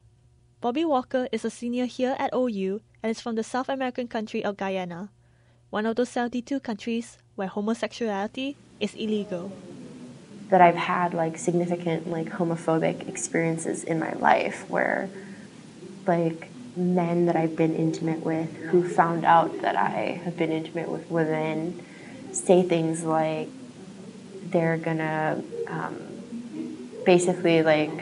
Bobby 0.63 0.87
Walker 0.87 1.29
is 1.31 1.45
a 1.45 1.51
senior 1.51 1.85
here 1.85 2.17
at 2.19 2.33
OU 2.35 2.81
and 3.03 3.11
is 3.11 3.21
from 3.21 3.35
the 3.35 3.45
South 3.45 3.69
American 3.69 4.09
country 4.09 4.43
of 4.43 4.57
Guyana, 4.57 5.11
one 5.69 5.85
of 5.85 5.97
those 5.97 6.09
72 6.09 6.61
countries 6.61 7.19
where 7.35 7.49
homosexuality 7.49 8.57
is 8.81 8.95
illegal. 8.95 9.53
That 10.49 10.63
I've 10.63 10.77
had 10.77 11.13
like 11.13 11.37
significant 11.37 12.09
like 12.09 12.31
homophobic 12.31 13.07
experiences 13.07 13.85
in 13.85 13.99
my 13.99 14.15
life 14.15 14.65
where 14.71 15.11
like 16.07 16.49
men 16.75 17.27
that 17.27 17.37
I've 17.37 17.55
been 17.55 17.77
intimate 17.77 18.25
with 18.25 18.51
who 18.71 18.89
found 18.89 19.27
out 19.27 19.61
that 19.61 19.77
I 19.77 20.23
have 20.25 20.39
been 20.39 20.53
intimate 20.53 20.89
with 20.89 21.11
women 21.11 21.85
say 22.33 22.63
things 22.63 23.05
like 23.05 23.51
they're 24.57 24.79
gonna 24.79 25.43
um, 25.69 25.97
basically 27.05 27.63
like 27.63 27.93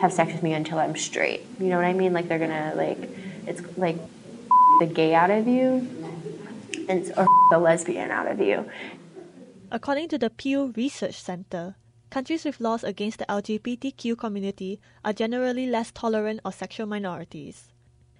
have 0.00 0.12
sex 0.12 0.30
with 0.32 0.42
me 0.42 0.52
until 0.52 0.78
I'm 0.78 0.96
straight. 0.96 1.40
You 1.58 1.68
know 1.68 1.76
what 1.76 1.86
I 1.86 1.94
mean? 1.94 2.12
Like 2.12 2.28
they're 2.28 2.38
gonna 2.38 2.74
like 2.76 3.00
it's 3.46 3.62
like 3.78 3.96
the 4.80 4.86
gay 4.86 5.14
out 5.14 5.30
of 5.30 5.48
you 5.48 5.88
and 6.90 7.10
or 7.16 7.26
the 7.50 7.58
lesbian 7.58 8.10
out 8.10 8.28
of 8.30 8.38
you. 8.38 8.68
According 9.70 10.08
to 10.10 10.18
the 10.18 10.28
Pew 10.28 10.74
Research 10.76 11.14
Center, 11.14 11.76
countries 12.10 12.44
with 12.44 12.60
laws 12.60 12.84
against 12.84 13.18
the 13.18 13.24
LGBTQ 13.24 14.18
community 14.18 14.78
are 15.02 15.14
generally 15.14 15.66
less 15.66 15.90
tolerant 15.90 16.40
of 16.44 16.54
sexual 16.54 16.86
minorities. 16.86 17.72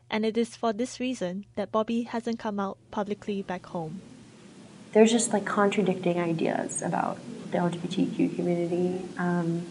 And 0.08 0.24
it 0.24 0.38
is 0.38 0.56
for 0.56 0.72
this 0.72 1.00
reason 1.00 1.44
that 1.56 1.70
Bobby 1.70 2.02
hasn't 2.04 2.38
come 2.38 2.58
out 2.58 2.78
publicly 2.90 3.42
back 3.42 3.66
home. 3.66 4.00
There's 4.92 5.12
just 5.12 5.32
like 5.32 5.44
contradicting 5.44 6.18
ideas 6.18 6.80
about 6.80 7.18
the 7.52 7.58
LGBTQ 7.58 8.34
community. 8.36 9.08
Um, 9.18 9.66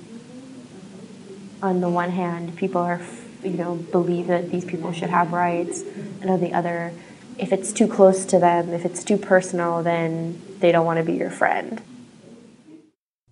on 1.62 1.82
the 1.82 1.90
one 1.90 2.10
hand, 2.10 2.56
people 2.56 2.82
are, 2.82 3.02
you 3.44 3.52
know, 3.52 3.76
believe 3.76 4.28
that 4.28 4.52
these 4.52 4.66
people 4.66 4.92
should 4.92 5.10
have 5.10 5.32
rights, 5.32 5.82
and 6.22 6.30
on 6.30 6.40
the 6.42 6.54
other, 6.54 6.94
if 7.38 7.52
it's 7.52 7.72
too 7.72 7.88
close 7.88 8.26
to 8.26 8.40
them, 8.40 8.70
if 8.74 8.86
it's 8.86 9.04
too 9.04 9.18
personal, 9.18 9.84
then 9.84 10.42
they 10.60 10.72
don't 10.72 10.86
want 10.86 10.98
to 10.98 11.04
be 11.04 11.14
your 11.14 11.30
friend. 11.30 11.82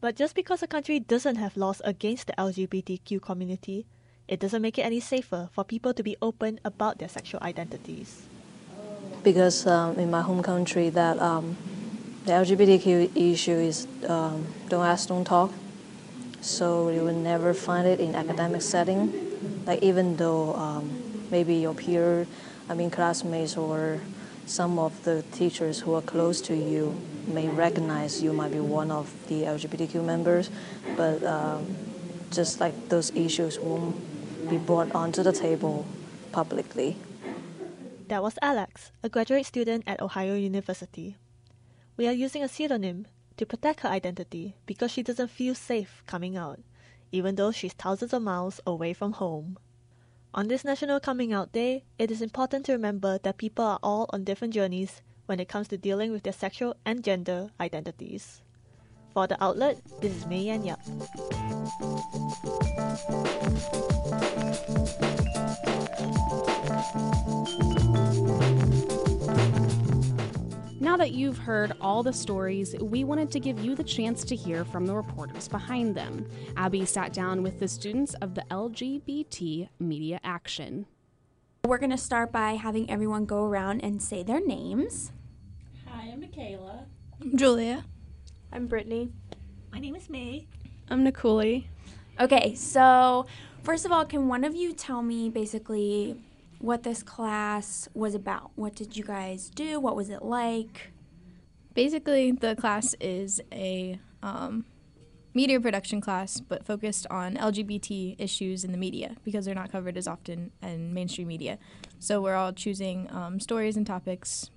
But 0.01 0.15
just 0.15 0.33
because 0.33 0.63
a 0.63 0.67
country 0.67 0.99
doesn't 0.99 1.35
have 1.35 1.57
laws 1.57 1.81
against 1.83 2.27
the 2.27 2.33
LGBTQ 2.33 3.21
community, 3.21 3.85
it 4.27 4.39
doesn't 4.39 4.61
make 4.61 4.77
it 4.77 4.83
any 4.83 4.99
safer 4.99 5.49
for 5.51 5.63
people 5.63 5.93
to 5.93 6.03
be 6.03 6.15
open 6.21 6.59
about 6.63 6.99
their 6.99 7.09
sexual 7.09 7.41
identities. 7.43 8.27
Because 9.23 9.67
um, 9.67 9.99
in 9.99 10.09
my 10.09 10.21
home 10.21 10.41
country, 10.41 10.89
that 10.89 11.19
um, 11.19 11.57
the 12.25 12.31
LGBTQ 12.31 13.15
issue 13.15 13.51
is 13.51 13.87
um, 14.07 14.45
don't 14.67 14.85
ask, 14.85 15.07
don't 15.07 15.25
talk. 15.25 15.51
So 16.41 16.89
you 16.89 17.03
will 17.03 17.15
never 17.15 17.53
find 17.53 17.87
it 17.87 17.99
in 17.99 18.15
academic 18.15 18.61
setting. 18.61 19.63
Like 19.65 19.81
even 19.81 20.15
though 20.15 20.53
um, 20.55 20.89
maybe 21.31 21.55
your 21.55 21.73
peer, 21.73 22.27
I 22.69 22.73
mean 22.73 22.89
classmates 22.89 23.57
or 23.57 23.99
some 24.45 24.79
of 24.79 25.03
the 25.03 25.23
teachers 25.31 25.79
who 25.79 25.93
are 25.93 26.01
close 26.01 26.41
to 26.41 26.55
you 26.55 26.99
may 27.27 27.47
recognize 27.47 28.21
you 28.23 28.33
might 28.33 28.51
be 28.51 28.59
one 28.59 28.89
of 28.89 29.11
the 29.27 29.43
LGBTQ 29.43 30.03
members, 30.03 30.49
but 30.97 31.21
um, 31.23 31.75
just 32.31 32.59
like 32.59 32.89
those 32.89 33.11
issues 33.15 33.59
won't 33.59 33.95
be 34.49 34.57
brought 34.57 34.91
onto 34.93 35.21
the 35.21 35.31
table 35.31 35.85
publicly. 36.31 36.97
That 38.07 38.23
was 38.23 38.39
Alex, 38.41 38.91
a 39.03 39.09
graduate 39.09 39.45
student 39.45 39.83
at 39.85 40.01
Ohio 40.01 40.33
University. 40.33 41.15
We 41.99 42.07
are 42.07 42.13
using 42.13 42.41
a 42.41 42.47
pseudonym 42.47 43.07
to 43.35 43.45
protect 43.45 43.81
her 43.81 43.89
identity 43.89 44.55
because 44.65 44.89
she 44.89 45.03
doesn't 45.03 45.31
feel 45.31 45.53
safe 45.53 46.01
coming 46.07 46.37
out, 46.37 46.61
even 47.11 47.35
though 47.35 47.51
she's 47.51 47.73
thousands 47.73 48.13
of 48.13 48.21
miles 48.21 48.61
away 48.65 48.93
from 48.93 49.11
home. 49.11 49.59
On 50.33 50.47
this 50.47 50.63
National 50.63 51.01
Coming 51.01 51.33
Out 51.33 51.51
Day, 51.51 51.83
it 51.97 52.09
is 52.09 52.21
important 52.21 52.65
to 52.67 52.71
remember 52.71 53.17
that 53.23 53.35
people 53.35 53.65
are 53.65 53.79
all 53.83 54.09
on 54.13 54.23
different 54.23 54.53
journeys 54.53 55.01
when 55.25 55.41
it 55.41 55.49
comes 55.49 55.67
to 55.67 55.77
dealing 55.77 56.13
with 56.13 56.23
their 56.23 56.31
sexual 56.31 56.73
and 56.85 57.03
gender 57.03 57.49
identities. 57.59 58.43
For 59.13 59.27
the 59.27 59.43
outlet, 59.43 59.81
this 59.99 60.15
is 60.15 60.25
Mei 60.25 60.43
Yan 60.43 60.63
Yap. 60.63 60.79
Now 70.89 70.97
that 70.97 71.11
you've 71.11 71.37
heard 71.37 71.73
all 71.79 72.01
the 72.01 72.11
stories, 72.11 72.75
we 72.81 73.03
wanted 73.03 73.29
to 73.33 73.39
give 73.39 73.59
you 73.59 73.75
the 73.75 73.83
chance 73.83 74.23
to 74.23 74.35
hear 74.35 74.65
from 74.65 74.87
the 74.87 74.95
reporters 74.95 75.47
behind 75.47 75.93
them. 75.93 76.25
Abby 76.57 76.83
sat 76.83 77.13
down 77.13 77.43
with 77.43 77.59
the 77.59 77.67
students 77.67 78.15
of 78.15 78.33
the 78.33 78.41
LGBT 78.49 79.69
Media 79.79 80.19
Action. 80.23 80.87
We're 81.63 81.77
going 81.77 81.91
to 81.91 81.97
start 81.97 82.31
by 82.31 82.53
having 82.53 82.89
everyone 82.89 83.25
go 83.25 83.45
around 83.45 83.81
and 83.81 84.01
say 84.01 84.23
their 84.23 84.43
names. 84.43 85.11
Hi, 85.85 86.09
I'm 86.11 86.21
Michaela. 86.21 86.87
I'm 87.21 87.37
Julia. 87.37 87.85
I'm 88.51 88.65
Brittany. 88.65 89.11
My 89.71 89.77
name 89.77 89.95
is 89.95 90.09
May. 90.09 90.47
I'm 90.89 91.03
Nicole. 91.03 91.61
Okay, 92.19 92.55
so 92.55 93.27
first 93.61 93.85
of 93.85 93.91
all, 93.91 94.05
can 94.05 94.27
one 94.27 94.43
of 94.43 94.55
you 94.55 94.73
tell 94.73 95.03
me 95.03 95.29
basically 95.29 96.19
what 96.59 96.83
this 96.83 97.01
class 97.01 97.89
was 97.93 98.13
about? 98.13 98.51
What 98.55 98.75
did 98.75 98.95
you 98.95 99.03
guys 99.03 99.49
do? 99.49 99.79
What 99.79 99.95
was 99.95 100.09
it 100.09 100.21
like? 100.21 100.91
Basically, 101.73 102.31
the 102.31 102.55
class 102.55 102.93
is 102.99 103.41
a 103.51 103.99
um, 104.21 104.65
media 105.33 105.59
production 105.59 106.01
class, 106.01 106.41
but 106.41 106.65
focused 106.65 107.07
on 107.09 107.35
LGBT 107.35 108.15
issues 108.19 108.63
in 108.65 108.71
the 108.71 108.77
media 108.77 109.15
because 109.23 109.45
they're 109.45 109.55
not 109.55 109.71
covered 109.71 109.95
as 109.97 110.07
often 110.07 110.51
in 110.61 110.93
mainstream 110.93 111.29
media. 111.29 111.57
So 111.99 112.21
we're 112.21 112.35
all 112.35 112.51
choosing 112.51 113.09
um, 113.11 113.39
stories 113.39 113.77
and 113.77 113.87
topics 113.87 114.51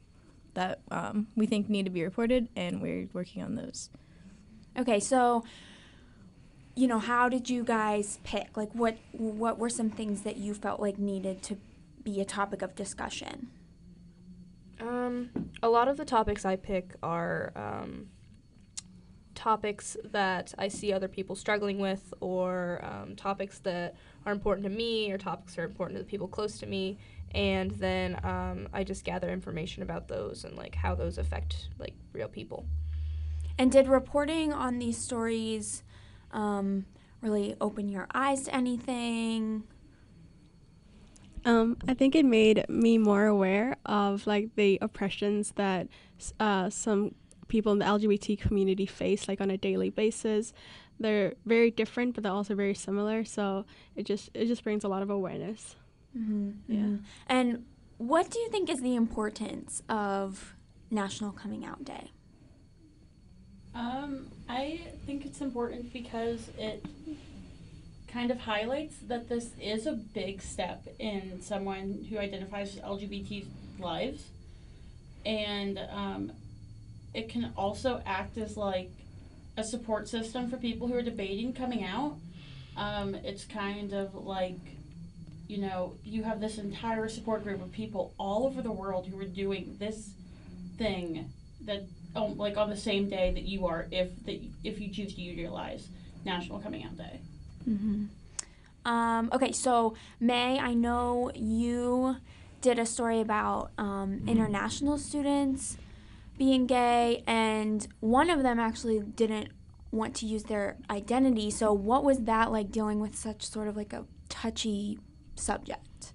that 0.54 0.80
um, 0.90 1.28
we 1.36 1.46
think 1.46 1.68
need 1.68 1.84
to 1.84 1.90
be 1.90 2.02
reported, 2.02 2.48
and 2.56 2.82
we're 2.82 3.08
working 3.12 3.42
on 3.42 3.54
those. 3.54 3.90
Okay, 4.76 4.98
so 5.00 5.44
you 6.74 6.88
know, 6.88 6.98
how 6.98 7.28
did 7.28 7.50
you 7.50 7.62
guys 7.64 8.18
pick? 8.24 8.56
Like, 8.56 8.72
what 8.72 8.96
what 9.12 9.58
were 9.58 9.68
some 9.68 9.90
things 9.90 10.22
that 10.22 10.38
you 10.38 10.54
felt 10.54 10.80
like 10.80 10.98
needed 10.98 11.42
to 11.42 11.58
be 12.04 12.20
a 12.20 12.24
topic 12.24 12.62
of 12.62 12.74
discussion? 12.74 13.50
Um, 14.80 15.30
a 15.62 15.68
lot 15.68 15.88
of 15.88 15.96
the 15.96 16.04
topics 16.04 16.44
I 16.44 16.56
pick 16.56 16.94
are 17.02 17.52
um, 17.54 18.08
topics 19.34 19.96
that 20.04 20.52
I 20.58 20.68
see 20.68 20.92
other 20.92 21.08
people 21.08 21.36
struggling 21.36 21.78
with, 21.78 22.12
or 22.20 22.80
um, 22.82 23.16
topics 23.16 23.58
that 23.60 23.94
are 24.26 24.32
important 24.32 24.64
to 24.64 24.70
me, 24.70 25.10
or 25.12 25.18
topics 25.18 25.54
that 25.54 25.62
are 25.62 25.66
important 25.66 25.98
to 25.98 26.04
the 26.04 26.08
people 26.08 26.28
close 26.28 26.58
to 26.58 26.66
me, 26.66 26.98
and 27.34 27.70
then 27.72 28.18
um, 28.24 28.68
I 28.72 28.84
just 28.84 29.04
gather 29.04 29.30
information 29.30 29.82
about 29.82 30.08
those 30.08 30.44
and 30.44 30.56
like 30.56 30.74
how 30.74 30.94
those 30.94 31.18
affect 31.18 31.68
like 31.78 31.94
real 32.12 32.28
people. 32.28 32.66
And 33.58 33.70
did 33.70 33.86
reporting 33.86 34.52
on 34.52 34.78
these 34.78 34.98
stories 34.98 35.82
um, 36.32 36.86
really 37.20 37.54
open 37.60 37.88
your 37.88 38.06
eyes 38.14 38.42
to 38.44 38.54
anything? 38.54 39.64
Um, 41.44 41.76
I 41.88 41.94
think 41.94 42.14
it 42.14 42.24
made 42.24 42.64
me 42.68 42.98
more 42.98 43.26
aware 43.26 43.76
of 43.84 44.26
like 44.26 44.54
the 44.54 44.78
oppressions 44.80 45.52
that 45.56 45.88
uh, 46.38 46.70
some 46.70 47.14
people 47.48 47.72
in 47.72 47.78
the 47.78 47.84
LGBT 47.84 48.38
community 48.40 48.86
face 48.86 49.26
like 49.28 49.40
on 49.40 49.50
a 49.50 49.56
daily 49.58 49.90
basis. 49.90 50.52
They're 51.00 51.34
very 51.44 51.70
different, 51.70 52.14
but 52.14 52.22
they're 52.22 52.32
also 52.32 52.54
very 52.54 52.74
similar. 52.74 53.24
So 53.24 53.64
it 53.96 54.04
just 54.06 54.30
it 54.34 54.46
just 54.46 54.62
brings 54.62 54.84
a 54.84 54.88
lot 54.88 55.02
of 55.02 55.10
awareness. 55.10 55.74
Mm-hmm, 56.16 56.50
Yeah. 56.68 56.78
mhm. 56.80 57.02
And 57.26 57.64
what 57.98 58.30
do 58.30 58.38
you 58.38 58.48
think 58.50 58.68
is 58.70 58.80
the 58.82 58.94
importance 58.94 59.82
of 59.88 60.54
National 60.90 61.32
Coming 61.32 61.64
Out 61.64 61.84
Day? 61.84 62.10
Um, 63.74 64.26
I 64.48 64.80
think 65.06 65.24
it's 65.24 65.40
important 65.40 65.92
because 65.92 66.50
it 66.58 66.84
kind 68.12 68.30
of 68.30 68.40
highlights 68.40 68.96
that 69.08 69.28
this 69.28 69.50
is 69.60 69.86
a 69.86 69.92
big 69.92 70.42
step 70.42 70.86
in 70.98 71.40
someone 71.40 72.06
who 72.10 72.18
identifies 72.18 72.76
as 72.76 72.82
LGBT 72.82 73.46
lives, 73.78 74.24
and 75.24 75.78
um, 75.90 76.32
it 77.14 77.28
can 77.28 77.52
also 77.56 78.02
act 78.04 78.36
as 78.36 78.56
like 78.56 78.90
a 79.56 79.64
support 79.64 80.08
system 80.08 80.50
for 80.50 80.56
people 80.56 80.88
who 80.88 80.94
are 80.94 81.02
debating 81.02 81.52
coming 81.52 81.84
out. 81.84 82.16
Um, 82.76 83.14
it's 83.14 83.44
kind 83.44 83.92
of 83.92 84.14
like 84.14 84.58
you 85.52 85.58
know, 85.58 85.92
you 86.02 86.22
have 86.22 86.40
this 86.40 86.56
entire 86.56 87.08
support 87.08 87.44
group 87.44 87.60
of 87.60 87.70
people 87.72 88.14
all 88.18 88.46
over 88.46 88.62
the 88.62 88.72
world 88.72 89.06
who 89.06 89.20
are 89.20 89.24
doing 89.24 89.76
this 89.78 90.08
thing 90.78 91.30
that, 91.66 91.82
um, 92.16 92.38
like 92.38 92.56
on 92.56 92.70
the 92.70 92.76
same 92.76 93.10
day 93.10 93.32
that 93.32 93.42
you 93.42 93.66
are, 93.66 93.86
if 93.90 94.08
that 94.24 94.40
if 94.64 94.80
you 94.80 94.90
choose 94.90 95.14
to 95.14 95.20
utilize 95.20 95.88
National 96.24 96.58
Coming 96.58 96.84
Out 96.84 96.96
Day. 96.96 97.20
Mm-hmm. 97.68 98.04
Um, 98.84 99.30
okay, 99.32 99.52
so 99.52 99.94
May, 100.18 100.58
I 100.58 100.74
know 100.74 101.30
you 101.34 102.16
did 102.60 102.78
a 102.78 102.86
story 102.86 103.20
about 103.20 103.70
um, 103.78 104.22
international 104.26 104.98
students 104.98 105.76
being 106.38 106.66
gay, 106.66 107.22
and 107.26 107.86
one 108.00 108.30
of 108.30 108.42
them 108.42 108.58
actually 108.58 109.00
didn't 109.00 109.50
want 109.90 110.14
to 110.16 110.26
use 110.26 110.44
their 110.44 110.76
identity. 110.90 111.50
So, 111.50 111.72
what 111.72 112.02
was 112.02 112.20
that 112.20 112.50
like 112.50 112.70
dealing 112.70 112.98
with 113.00 113.14
such 113.14 113.46
sort 113.46 113.68
of 113.68 113.76
like 113.76 113.92
a 113.92 114.04
touchy 114.28 114.98
subject? 115.36 116.14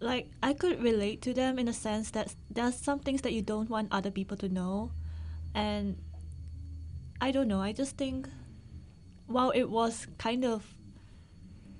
Like, 0.00 0.30
I 0.42 0.52
could 0.52 0.82
relate 0.82 1.22
to 1.22 1.34
them 1.34 1.58
in 1.58 1.68
a 1.68 1.72
sense 1.72 2.10
that 2.12 2.34
there's 2.50 2.76
some 2.76 3.00
things 3.00 3.22
that 3.22 3.32
you 3.32 3.42
don't 3.42 3.68
want 3.68 3.88
other 3.90 4.10
people 4.10 4.36
to 4.38 4.48
know. 4.48 4.92
And 5.54 5.96
I 7.20 7.32
don't 7.32 7.48
know, 7.48 7.60
I 7.60 7.72
just 7.72 7.96
think 7.96 8.28
while 9.28 9.50
it 9.50 9.70
was 9.70 10.06
kind 10.18 10.44
of 10.44 10.64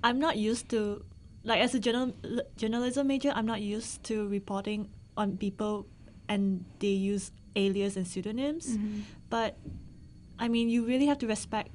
I'm 0.03 0.19
not 0.19 0.37
used 0.37 0.69
to 0.69 1.03
like 1.43 1.59
as 1.61 1.75
a 1.75 1.79
journal 1.79 2.13
journalism 2.55 3.07
major, 3.07 3.31
I'm 3.35 3.45
not 3.45 3.61
used 3.61 4.03
to 4.05 4.27
reporting 4.29 4.89
on 5.17 5.35
people 5.37 5.85
and 6.29 6.63
they 6.79 6.95
use 6.95 7.31
alias 7.55 7.97
and 7.97 8.07
pseudonyms. 8.07 8.77
Mm-hmm. 8.77 8.99
But 9.29 9.57
I 10.37 10.47
mean, 10.47 10.69
you 10.69 10.85
really 10.85 11.07
have 11.07 11.17
to 11.19 11.27
respect 11.27 11.71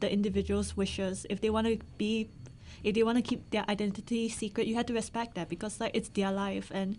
the 0.00 0.12
individual's 0.12 0.76
wishes. 0.76 1.24
If 1.30 1.40
they 1.40 1.48
want 1.50 1.66
to 1.66 1.78
be, 1.96 2.28
if 2.84 2.94
they 2.94 3.02
want 3.02 3.16
to 3.16 3.22
keep 3.22 3.48
their 3.50 3.64
identity 3.68 4.28
secret, 4.28 4.66
you 4.66 4.74
have 4.76 4.86
to 4.86 4.94
respect 4.94 5.34
that 5.36 5.48
because 5.48 5.80
like 5.80 5.92
it's 5.94 6.10
their 6.10 6.32
life 6.32 6.70
and. 6.74 6.98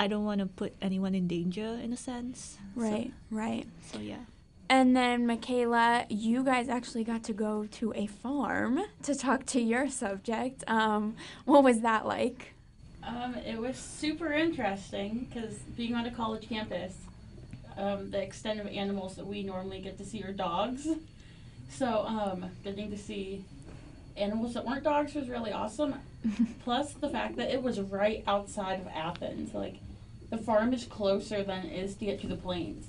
I 0.00 0.06
don't 0.06 0.22
want 0.22 0.38
to 0.38 0.46
put 0.46 0.76
anyone 0.80 1.16
in 1.16 1.26
danger 1.26 1.76
in 1.82 1.92
a 1.92 1.96
sense. 1.96 2.56
Right, 2.76 3.10
So, 3.10 3.34
right. 3.36 3.66
so 3.90 3.98
yeah. 3.98 4.30
And 4.70 4.94
then, 4.94 5.26
Michaela, 5.26 6.04
you 6.10 6.44
guys 6.44 6.68
actually 6.68 7.04
got 7.04 7.24
to 7.24 7.32
go 7.32 7.66
to 7.72 7.92
a 7.94 8.06
farm 8.06 8.80
to 9.02 9.14
talk 9.14 9.46
to 9.46 9.60
your 9.60 9.88
subject. 9.88 10.62
Um, 10.66 11.16
what 11.46 11.64
was 11.64 11.80
that 11.80 12.06
like? 12.06 12.52
Um, 13.02 13.34
it 13.46 13.58
was 13.58 13.76
super 13.76 14.30
interesting 14.30 15.26
because 15.28 15.54
being 15.76 15.94
on 15.94 16.04
a 16.04 16.10
college 16.10 16.46
campus, 16.46 16.94
um, 17.78 18.10
the 18.10 18.20
extent 18.20 18.60
of 18.60 18.66
animals 18.66 19.16
that 19.16 19.26
we 19.26 19.42
normally 19.42 19.80
get 19.80 19.96
to 19.98 20.04
see 20.04 20.22
are 20.22 20.32
dogs. 20.32 20.86
So 21.70 22.04
um, 22.06 22.50
getting 22.62 22.90
to 22.90 22.98
see 22.98 23.44
animals 24.16 24.54
that 24.54 24.66
weren't 24.66 24.84
dogs 24.84 25.14
was 25.14 25.28
really 25.28 25.52
awesome. 25.52 25.94
Plus 26.64 26.92
the 26.92 27.08
fact 27.08 27.36
that 27.36 27.50
it 27.50 27.62
was 27.62 27.80
right 27.80 28.22
outside 28.26 28.80
of 28.80 28.88
Athens. 28.88 29.54
Like 29.54 29.76
the 30.28 30.38
farm 30.38 30.74
is 30.74 30.84
closer 30.84 31.42
than 31.42 31.64
it 31.66 31.72
is 31.72 31.94
to 31.96 32.04
get 32.04 32.20
to 32.20 32.26
the 32.26 32.36
plains. 32.36 32.86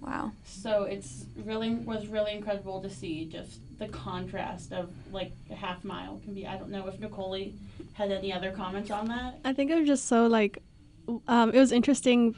Wow. 0.00 0.32
So 0.44 0.84
it's 0.84 1.26
really 1.44 1.74
was 1.74 2.06
really 2.06 2.32
incredible 2.32 2.80
to 2.80 2.90
see 2.90 3.26
just 3.26 3.60
the 3.78 3.88
contrast 3.88 4.72
of 4.72 4.90
like 5.12 5.32
a 5.50 5.54
half 5.54 5.84
mile 5.84 6.20
can 6.24 6.34
be. 6.34 6.46
I 6.46 6.56
don't 6.56 6.70
know 6.70 6.86
if 6.86 6.98
Nicole 6.98 7.36
had 7.94 8.10
any 8.10 8.32
other 8.32 8.50
comments 8.50 8.90
on 8.90 9.08
that. 9.08 9.38
I 9.44 9.52
think 9.52 9.70
it 9.70 9.78
was 9.78 9.86
just 9.86 10.06
so 10.06 10.26
like, 10.26 10.62
um, 11.28 11.50
it 11.50 11.58
was 11.58 11.72
interesting 11.72 12.36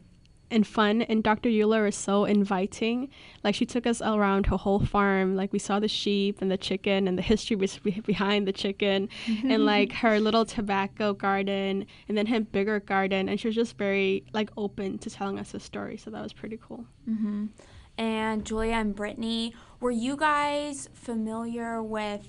and 0.53 0.67
fun, 0.67 1.03
and 1.03 1.23
Dr. 1.23 1.49
Euler 1.49 1.87
is 1.87 1.97
so 1.97 2.25
inviting. 2.25 3.09
Like 3.43 3.55
she 3.55 3.67
took 3.67 3.87
us 3.87 4.01
around 4.01 4.47
her 4.47 4.57
whole 4.57 4.85
farm. 4.85 5.35
Like 5.35 5.53
we 5.53 5.59
saw 5.59 5.81
the 5.81 5.89
sheep 5.89 6.41
and 6.41 6.51
the 6.51 6.57
chicken 6.57 7.09
and 7.09 7.19
the 7.19 7.23
history 7.23 7.57
be- 7.57 8.01
behind 8.05 8.47
the 8.47 8.53
chicken, 8.53 9.09
and 9.27 9.67
like 9.67 9.93
her 10.05 10.21
little 10.21 10.45
tobacco 10.45 11.13
garden, 11.13 11.87
and 12.09 12.17
then 12.17 12.27
her 12.27 12.41
bigger 12.41 12.81
garden, 12.81 13.29
and 13.29 13.41
she 13.41 13.49
was 13.49 13.55
just 13.55 13.77
very 13.77 14.25
like 14.33 14.51
open 14.57 14.99
to 14.99 15.11
telling 15.11 15.39
us 15.39 15.55
a 15.55 15.61
story. 15.61 15.97
So 15.97 16.11
that 16.11 16.23
was 16.23 16.33
pretty 16.33 16.59
cool. 16.63 16.85
Mm-hmm. 17.09 17.47
And 17.99 18.45
Julia 18.45 18.75
and 18.75 18.95
Brittany, 18.95 19.55
were 19.81 19.91
you 19.91 20.17
guys 20.17 20.89
familiar 20.95 21.83
with 21.83 22.29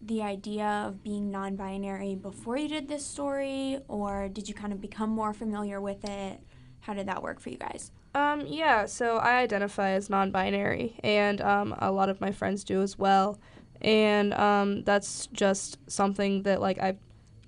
the 0.00 0.22
idea 0.22 0.66
of 0.86 1.02
being 1.02 1.30
non 1.30 1.56
binary 1.56 2.14
before 2.14 2.56
you 2.56 2.68
did 2.68 2.88
this 2.88 3.04
story, 3.04 3.78
or 3.88 4.28
did 4.28 4.48
you 4.48 4.54
kind 4.54 4.72
of 4.72 4.80
become 4.80 5.10
more 5.10 5.32
familiar 5.32 5.80
with 5.80 6.04
it? 6.04 6.40
How 6.86 6.94
did 6.94 7.08
that 7.08 7.20
work 7.20 7.40
for 7.40 7.50
you 7.50 7.56
guys? 7.56 7.90
Um, 8.14 8.46
yeah, 8.46 8.86
so 8.86 9.16
I 9.16 9.38
identify 9.38 9.90
as 9.90 10.08
non 10.08 10.30
binary, 10.30 10.94
and 11.02 11.40
um, 11.40 11.74
a 11.78 11.90
lot 11.90 12.08
of 12.08 12.20
my 12.20 12.30
friends 12.30 12.62
do 12.62 12.80
as 12.80 12.96
well. 12.96 13.40
And 13.80 14.32
um, 14.34 14.84
that's 14.84 15.26
just 15.32 15.78
something 15.90 16.44
that, 16.44 16.60
like, 16.60 16.80
I've 16.80 16.98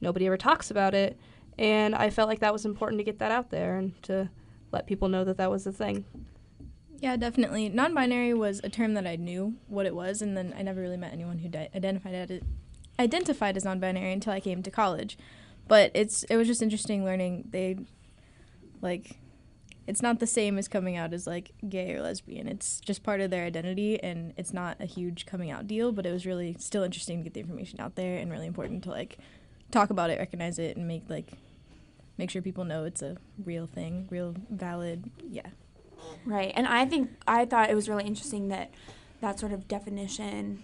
nobody 0.00 0.26
ever 0.26 0.36
talks 0.36 0.72
about 0.72 0.92
it. 0.92 1.16
And 1.56 1.94
I 1.94 2.10
felt 2.10 2.28
like 2.28 2.40
that 2.40 2.52
was 2.52 2.64
important 2.64 2.98
to 2.98 3.04
get 3.04 3.20
that 3.20 3.30
out 3.30 3.50
there 3.50 3.76
and 3.76 4.00
to 4.02 4.28
let 4.72 4.88
people 4.88 5.08
know 5.08 5.22
that 5.22 5.36
that 5.36 5.52
was 5.52 5.68
a 5.68 5.72
thing. 5.72 6.04
Yeah, 6.98 7.16
definitely. 7.16 7.68
Non-binary 7.68 8.34
was 8.34 8.60
a 8.64 8.68
term 8.68 8.94
that 8.94 9.06
I 9.06 9.14
knew 9.14 9.54
what 9.68 9.86
it 9.86 9.94
was, 9.94 10.20
and 10.20 10.36
then 10.36 10.52
I 10.58 10.62
never 10.62 10.80
really 10.80 10.96
met 10.96 11.12
anyone 11.12 11.38
who 11.38 11.48
di- 11.48 11.70
identified 11.76 12.30
it 12.30 12.42
identified 12.98 13.56
as 13.56 13.64
non-binary 13.64 14.12
until 14.12 14.32
I 14.32 14.40
came 14.40 14.64
to 14.64 14.70
college. 14.70 15.16
But 15.68 15.92
it's 15.94 16.24
it 16.24 16.34
was 16.34 16.48
just 16.48 16.60
interesting 16.60 17.04
learning 17.04 17.44
they 17.50 17.76
like 18.82 19.18
it's 19.88 20.02
not 20.02 20.20
the 20.20 20.26
same 20.26 20.58
as 20.58 20.68
coming 20.68 20.98
out 20.98 21.14
as 21.14 21.26
like 21.26 21.52
gay 21.66 21.94
or 21.94 22.02
lesbian. 22.02 22.46
It's 22.46 22.78
just 22.78 23.02
part 23.02 23.22
of 23.22 23.30
their 23.30 23.46
identity, 23.46 23.98
and 24.02 24.34
it's 24.36 24.52
not 24.52 24.76
a 24.80 24.84
huge 24.84 25.24
coming 25.24 25.50
out 25.50 25.66
deal. 25.66 25.92
But 25.92 26.04
it 26.04 26.12
was 26.12 26.26
really 26.26 26.54
still 26.58 26.82
interesting 26.82 27.18
to 27.18 27.24
get 27.24 27.32
the 27.32 27.40
information 27.40 27.80
out 27.80 27.94
there, 27.94 28.18
and 28.18 28.30
really 28.30 28.46
important 28.46 28.84
to 28.84 28.90
like 28.90 29.16
talk 29.70 29.88
about 29.88 30.10
it, 30.10 30.18
recognize 30.18 30.58
it, 30.58 30.76
and 30.76 30.86
make 30.86 31.04
like 31.08 31.32
make 32.18 32.28
sure 32.28 32.42
people 32.42 32.64
know 32.64 32.84
it's 32.84 33.00
a 33.00 33.16
real 33.42 33.66
thing, 33.66 34.06
real 34.10 34.34
valid. 34.50 35.10
Yeah. 35.26 35.46
Right. 36.26 36.52
And 36.54 36.66
I 36.66 36.84
think 36.84 37.10
I 37.26 37.46
thought 37.46 37.70
it 37.70 37.74
was 37.74 37.88
really 37.88 38.04
interesting 38.04 38.48
that 38.48 38.70
that 39.22 39.40
sort 39.40 39.52
of 39.52 39.66
definition 39.68 40.62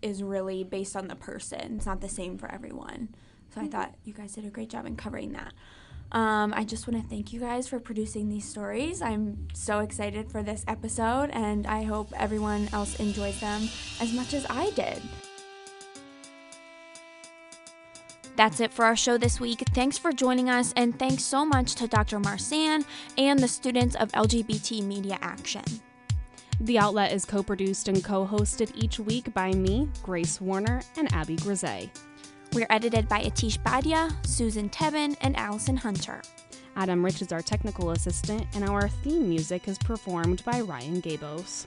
is 0.00 0.22
really 0.22 0.64
based 0.64 0.96
on 0.96 1.08
the 1.08 1.14
person. 1.14 1.76
It's 1.76 1.86
not 1.86 2.00
the 2.00 2.08
same 2.08 2.38
for 2.38 2.50
everyone. 2.50 3.14
So 3.54 3.60
I 3.60 3.64
mm-hmm. 3.64 3.72
thought 3.72 3.94
you 4.04 4.14
guys 4.14 4.32
did 4.32 4.46
a 4.46 4.50
great 4.50 4.70
job 4.70 4.86
in 4.86 4.96
covering 4.96 5.32
that. 5.32 5.52
Um, 6.12 6.54
I 6.54 6.64
just 6.64 6.86
want 6.86 7.02
to 7.02 7.08
thank 7.08 7.32
you 7.32 7.40
guys 7.40 7.66
for 7.66 7.80
producing 7.80 8.28
these 8.28 8.48
stories. 8.48 9.02
I'm 9.02 9.48
so 9.52 9.80
excited 9.80 10.30
for 10.30 10.42
this 10.42 10.64
episode, 10.68 11.30
and 11.32 11.66
I 11.66 11.82
hope 11.82 12.12
everyone 12.16 12.68
else 12.72 12.98
enjoys 13.00 13.40
them 13.40 13.68
as 14.00 14.12
much 14.12 14.32
as 14.32 14.46
I 14.48 14.70
did. 14.70 15.02
That's 18.36 18.60
it 18.60 18.70
for 18.72 18.84
our 18.84 18.96
show 18.96 19.16
this 19.16 19.40
week. 19.40 19.62
Thanks 19.74 19.96
for 19.96 20.12
joining 20.12 20.50
us, 20.50 20.72
and 20.76 20.96
thanks 20.98 21.24
so 21.24 21.44
much 21.44 21.74
to 21.76 21.88
Dr. 21.88 22.20
Marsan 22.20 22.84
and 23.16 23.38
the 23.38 23.48
students 23.48 23.96
of 23.96 24.12
LGBT 24.12 24.82
Media 24.82 25.18
Action. 25.22 25.64
The 26.60 26.78
outlet 26.78 27.12
is 27.12 27.24
co 27.24 27.42
produced 27.42 27.88
and 27.88 28.04
co 28.04 28.26
hosted 28.26 28.72
each 28.74 28.98
week 28.98 29.32
by 29.34 29.52
me, 29.52 29.88
Grace 30.02 30.40
Warner, 30.40 30.82
and 30.96 31.12
Abby 31.12 31.36
Grisey. 31.36 31.90
We're 32.52 32.66
edited 32.70 33.08
by 33.08 33.22
Atish 33.22 33.62
Badia, 33.62 34.10
Susan 34.22 34.68
Tebben, 34.70 35.16
and 35.20 35.36
Allison 35.36 35.76
Hunter. 35.76 36.22
Adam 36.76 37.04
Rich 37.04 37.22
is 37.22 37.32
our 37.32 37.42
technical 37.42 37.90
assistant, 37.90 38.46
and 38.54 38.68
our 38.68 38.88
theme 38.88 39.28
music 39.28 39.68
is 39.68 39.78
performed 39.78 40.44
by 40.44 40.60
Ryan 40.60 41.02
Gabos. 41.02 41.66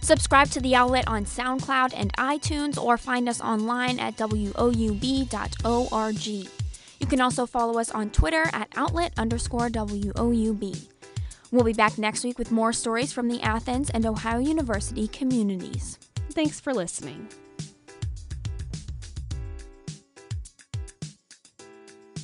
Subscribe 0.00 0.48
to 0.50 0.60
the 0.60 0.74
outlet 0.74 1.06
on 1.06 1.24
SoundCloud 1.24 1.92
and 1.94 2.12
iTunes 2.14 2.82
or 2.82 2.96
find 2.96 3.28
us 3.28 3.40
online 3.40 4.00
at 4.00 4.16
woub.org. 4.16 5.26
You 6.26 7.06
can 7.06 7.20
also 7.20 7.46
follow 7.46 7.78
us 7.78 7.90
on 7.90 8.10
Twitter 8.10 8.44
at 8.52 8.68
outlet 8.76 9.12
underscore 9.16 9.68
WOUB. 9.68 10.86
We'll 11.50 11.64
be 11.64 11.72
back 11.72 11.98
next 11.98 12.24
week 12.24 12.38
with 12.38 12.52
more 12.52 12.72
stories 12.72 13.12
from 13.12 13.28
the 13.28 13.42
Athens 13.42 13.90
and 13.90 14.06
Ohio 14.06 14.38
University 14.38 15.08
communities. 15.08 15.98
Thanks 16.30 16.60
for 16.60 16.72
listening. 16.72 17.28